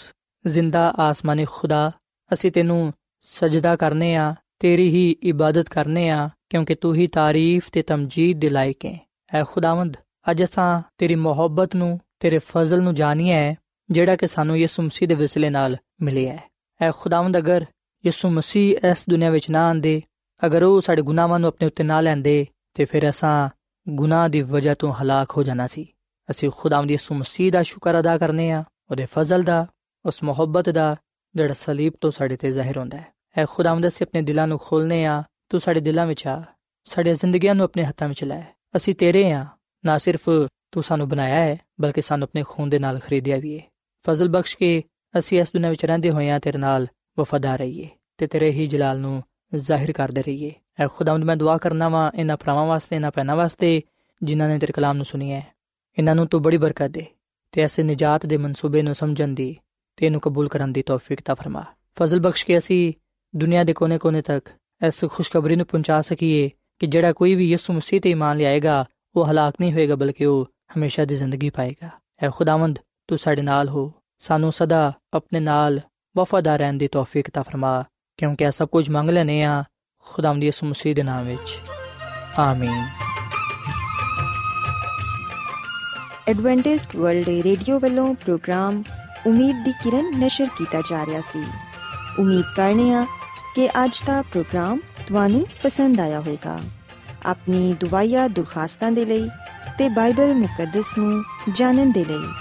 ਜ਼ਿੰਦਾ 0.46 0.94
ਆਸਮਾਨੀ 1.00 1.46
ਖੁਦਾ, 1.52 1.92
ਅਸੀਂ 2.34 2.52
ਤੈਨੂੰ 2.52 2.94
ਸਜਦਾ 3.28 3.76
ਕਰਨੇ 3.76 4.16
ਆ, 4.16 4.34
ਤੇਰੀ 4.60 4.90
ਹੀ 4.90 5.10
ਇਬਾਦਤ 5.24 5.70
ਕਰਨੇ 5.70 6.10
ਆ, 6.10 6.30
ਕਿਉਂਕਿ 6.50 6.76
ਤੂੰ 6.76 6.94
ਹੀ 6.96 7.08
ਤਾਰੀਫ 7.08 7.70
ਤੇ 7.72 7.82
ਤਮਜੀਦ 7.82 8.40
ਦੇ 8.40 8.50
ਲਾਇਕ 8.50 8.86
ਹੈ। 8.86 8.98
ਐ 9.34 9.44
ਖੁਦਾਵੰਦ, 9.44 9.98
ਅੱਜ 10.32 10.44
ਅਸਾਂ 10.44 10.82
ਤੇਰੀ 10.98 11.16
ਮੁਹੱਬਤ 11.16 11.76
ਨੂੰ, 11.76 12.00
ਤੇਰੇ 12.20 12.40
ਫਜ਼ਲ 12.48 12.82
ਨੂੰ 12.82 12.96
ਜਾਣੀਏ 12.96 13.34
ਹੈ 13.34 13.56
ਜਿਹੜਾ 13.92 14.16
ਕਿ 14.16 14.28
ਸਾਨੂੰ 14.28 14.58
ਯਿਸੂ 14.58 14.84
ਮਸੀਹ 14.84 15.08
ਦੇ 15.08 15.16
ਵਿਸਲੇ 15.16 15.50
ਨਾਲ 15.50 15.78
ਮਿਲਿਆ 16.02 16.34
ਹੈ। 16.34 16.52
ਐ 16.82 16.92
ਖੁਦਾਵੰਦ 16.92 17.38
ਅਗਰ 17.38 17.66
ਯਿਸੂ 18.06 18.30
ਮਸੀਹ 18.30 18.78
ਇਸ 18.92 19.04
ਦੁਨੀਆ 19.10 19.30
ਵਿੱਚ 19.30 19.50
ਨਾ 19.50 19.68
ਆਂਦੇ 19.68 20.02
ਅਗਰ 20.46 20.64
ਉਹ 20.64 20.82
ਸਾਡੇ 20.82 21.02
ਗੁਨਾਹਾਂ 21.02 21.40
ਨੂੰ 21.40 21.48
ਆਪਣੇ 21.48 21.68
ਉੱਤੇ 21.68 21.84
ਨਾ 21.84 22.02
ਲੈਂਦੇ, 22.02 22.48
ਤੇ 22.74 22.86
ਫਿਰ 22.86 23.10
ਅਸਾਂ 23.10 23.50
ਗੁਨਾਹ 23.90 24.30
ਦੀ 24.30 24.42
ਵਜ੍ਹਾ 24.42 24.74
ਤੋਂ 24.74 24.94
ਹਲਾਕ 24.94 25.38
ਹੋ 25.38 25.44
ਜਾਣਾ 25.44 25.68
ਸੀ। 25.68 25.88
ਅਸੀਂ 26.32 26.50
ਖੁਦਾਵੰਦ 26.58 26.92
ਯਿਸੂ 26.92 27.16
ਮਸੀਹ 27.16 27.52
ਦਾ 27.52 27.64
ਸ਼ੁਕਰ 27.64 28.00
ਅਦਾ 28.00 28.18
ਕਰਨੇ 28.18 28.52
ਆ, 28.52 28.64
ਉਹਦੇ 28.92 29.08
ਫਜ਼ਲ 29.14 29.44
ਦਾ, 29.44 29.68
ਉਸ 30.06 30.24
ਮੁਹੱਬਤ 30.24 30.70
ਦਾ, 30.70 30.96
ਜਿਹੜਾ 31.36 31.54
ਸਲੀਬ 31.54 31.94
ਤੋਂ 32.02 32.12
ਸਾਡੇ 32.12 32.38
ਤੇ 32.38 32.52
ਜ਼ਾਹਿਰ 32.52 32.78
ਹੁੰਦਾ 32.78 32.98
ਹੈ। 32.98 33.06
ਐ 33.38 33.46
ਖੁਦਾਵੰਦ 33.50 33.88
ਅਸੀਂ 33.88 34.08
ਆਪਣੇ 34.08 34.22
ਦਿਲਾਂ 34.22 34.48
ਨੂੰ 34.48 34.60
ਖੋਲਨੇ 34.64 35.06
ਆ, 35.06 35.24
ਤੂੰ 35.50 35.60
ਸਾਡੇ 35.60 35.80
ਦਿਲਾਂ 35.80 36.06
ਵਿੱਚ 36.06 36.28
ਆ 36.28 36.44
ਸਾਡੇ 36.86 37.14
ਜ਼ਿੰਦਗੀਆਂ 37.14 37.56
ਨੂੰ 37.56 37.64
ਆਪਣੇ 37.64 37.84
ਹੱਥਾਂ 37.84 38.08
ਵਿੱਚ 38.08 38.24
ਲੈ। 38.24 38.42
ਅਸੀਂ 38.76 38.96
ਤੇਰੇ 38.96 39.32
ਆ, 39.32 39.46
ਨਾ 39.86 39.98
ਸਿਰਫ 39.98 40.30
ਤੂੰ 40.72 40.84
ਸਾਨੂੰ 40.84 41.10
ਬਣਾਇਆ 41.10 41.46
ਹੈ, 41.46 41.58
ਬਲਕਿ 41.82 42.02
ਸਾਨੂੰ 42.02 42.26
ਆਪਣੇ 42.26 42.44
ਖੂਨ 42.50 42.70
ਦੇ 42.70 42.80
ਨਾਲ 42.80 43.00
ਖਰੀਦਿਆ 43.00 43.38
ਵੀ 43.38 43.60
ਹੈ। 43.60 43.71
ਫਜ਼ਲ 44.08 44.30
ਬਖਸ਼ 44.30 44.58
ਕੇ 44.58 44.84
ਅਸੀਂ 45.20 45.42
ਇਸ 45.42 45.48
ਦੁਨੀਆਂ 45.48 45.70
ਵਿੱਚ 45.70 45.86
ਰਹਿੰਦੇ 45.86 46.10
ਹੋਏ 46.10 46.30
ਆ 46.30 46.40
ਤੇਰੇ 46.40 46.58
ਨਾਲ 46.58 46.88
ਵਫਾਦਾਰ 47.20 47.60
ਰਹੀਏ 47.60 47.90
ਤੇ 48.18 48.28
ਤੇਰੇ 48.28 48.52
ਹੀ 48.52 48.68
ਜਲਾਲ 48.68 49.00
ਨੂੰ 49.00 49.24
ਜ਼ਾਹਿਰ 49.56 49.92
ਕਰਦੇ 49.92 50.22
ਰਹੀਏ। 50.22 50.52
ਐ 50.80 50.88
ਖੁਦਾਵੰਦ, 50.88 51.24
ਮੈਂ 51.24 51.36
ਦੁਆ 51.36 51.58
ਕਰਨਾ 51.58 51.90
ਵਾਂ 51.90 52.12
ਇਹਨਾਂ 52.16 52.38
ਭਰਾਵਾਂ 52.38 52.66
ਵਾਸਤੇ, 52.66 52.96
ਇਹਨਾਂ 52.96 53.12
ਭੈਣਾਂ 53.16 53.36
ਵਾਸਤੇ 53.36 53.82
ਜਿਨ੍ਹਾਂ 54.24 54.50
ਨੇ 54.50 54.60
ਤੇਰੇ 54.60 54.74
ਕਲਾਮ 54.74 54.96
ਨੂੰ 54.96 55.06
ਸੁਣਿਆ 55.06 55.40
ਹੈ। 55.40 55.48
ਇਹਨਾਂ 55.98 56.16
ਨੂੰ 56.16 56.28
ਤੂੰ 56.28 56.42
ਬੜੀ 56.42 56.58
ਬਰਕਤ 56.58 56.88
ਦੇ 56.88 57.06
ਤੇ 57.52 57.62
ਐਸੇ 57.62 57.84
ਨਜਾਤ 57.84 58.26
ਦੇ 58.26 58.38
ਮਨਸੂਬੇ 58.38 58.82
ਨੂੰ 58.82 58.96
ਸਮਝਣ 58.96 59.28
ਦੀ 59.28 59.58
ਤੇ 59.96 60.06
ਇਹਨੂੰ 60.06 60.22
ਕਬੂਲ 60.22 60.48
ਕਰਨ 60.48 60.74
ਦੀ 60.74 60.82
ਤੌਫੀਕ 60.82 61.22
ਤਾ 61.26 61.34
ਫਰਮਾ। 61.34 61.64
ਫਜ਼ਲ 61.96 62.20
ਬਖਸ਼ 62.20 62.46
ਕੇ 62.46 62.58
ਅਸੀਂ 62.58 62.94
ਦੁਨੀਆ 63.36 63.64
ਦੇ 63.64 63.74
ਕੋਨੇ-ਕੋਨੇ 63.74 64.22
ਤੱਕ 64.22 64.50
ਇਸ 64.88 65.06
ਖੁਸ਼ਖਬਰੀ 65.06 65.56
ਨੂੰ 65.56 65.66
ਪਹੁੰਚਾ 65.66 66.02
ਸਕੀਏ 66.02 66.50
ਕਿ 66.80 66.88
ਜਿਹੜਾ 66.88 67.14
ਕੋਈ 67.14 67.36
ਵੀ 67.36 67.50
ਯਿਸੂ 67.50 67.74
ਮਸੀਹ 67.74 68.02
ਤੇ 68.02 68.10
ਈਮਾਨ 68.10 68.38
ਲਿਆਏਗਾ, 68.38 68.86
ਉਹ 69.16 69.26
ਹਲਾਕ 69.26 69.54
ਨਹੀਂ 69.62 69.74
ਹੋਏਗਾ, 69.74 69.96
ਬਲਕਿ 69.96 70.26
ਉਹ 70.26 70.46
ਹਮੇਸ਼ਾ 70.46 71.06
ਦੀ 71.06 71.16
ਜ਼ਿੰਦਗੀ 71.16 71.50
ਪਾਏਗਾ। 71.50 71.90
ਐ 72.24 72.30
ਖੁਦਾਵੰਦ 72.30 72.80
ਤੂੰ 73.12 73.18
ਸਾਡੇ 73.18 73.42
ਨਾਲ 73.42 73.70
ਹੋ। 73.70 73.94
ਸਾਨੂੰ 74.20 74.52
ਸਦਾ 74.52 74.94
ਆਪਣੇ 75.14 75.40
ਨਾਲ 75.40 75.82
ਵਫਾਦਾਰ 76.18 76.60
ਰਹਿਣ 76.60 76.74
ਦੀ 76.74 76.88
ਤੌਫੀਕ 76.88 77.30
ਤਾ 77.30 77.42
ਫਰਮਾ, 77.42 77.84
ਕਿਉਂਕਿ 78.18 78.44
ਇਹ 78.44 78.52
ਸਭ 78.52 78.68
ਕੁਝ 78.68 78.90
ਮੰਗ 78.90 79.10
ਲੈਨੇ 79.10 79.44
ਆ 79.44 79.64
ਖੁਦਾਵੰਦ 80.06 80.44
ਯਿਸੂ 80.44 80.68
ਮਸੀਹ 80.68 80.96
ਦੇ 80.96 81.04
ਨਾਮ 81.04 81.26
ਵਿੱਚ। 81.26 81.58
ਆਮੀਨ। 82.40 82.88
ਐਡਵੈਂਟਿਸਟ 86.28 86.96
ਵਰਲਡ 86.96 87.30
ਰੇਡੀਓ 87.30 87.80
ਵੱਲੋਂ 87.80 88.16
ਪ੍ਰੋਗਰਾਮ 88.16 88.84
ਉਮੀਦ 89.28 89.66
ਦੀ 89.66 89.72
ਕਿਰਨ 89.72 90.20
ਨਿਸ਼ਰ 90.20 90.48
ਕੀਤਾ 90.58 90.82
ਜਾ 90.82 91.06
ਰਿਹਾ 91.06 91.22
ਸੀ। 91.22 91.44
ਉਮੀਦ 92.20 92.46
ਕਰਨੇ 92.56 92.94
ਆ 92.94 93.06
ਕਿ 93.56 93.68
ਅੱਜ 93.68 94.04
ਦਾ 94.06 94.22
ਪ੍ਰੋਗਰਾਮ 94.22 94.80
ਤੁਹਾਨੂੰ 95.08 95.46
ਪਸੰਦ 95.64 96.00
ਆਇਆ 96.00 96.20
ਹੋਵੇਗਾ। 96.20 96.60
ਆਪਣੀ 97.26 97.74
ਦੁਆਇਆ 97.74 98.28
ਦੁਰਖਾਸਤਾਂ 98.28 98.92
ਦੇ 98.92 99.06
ਲਈ 99.06 99.30
ਤੇ 99.78 99.90
ਬਾਈਬਲ 99.90 100.34
ਮੁਕੱਦਸ 100.34 100.98
ਨੂੰ 100.98 101.24
ਜਾਣਨ 101.52 101.92
ਦੇ 101.92 102.06
ਲਈ 102.06 102.41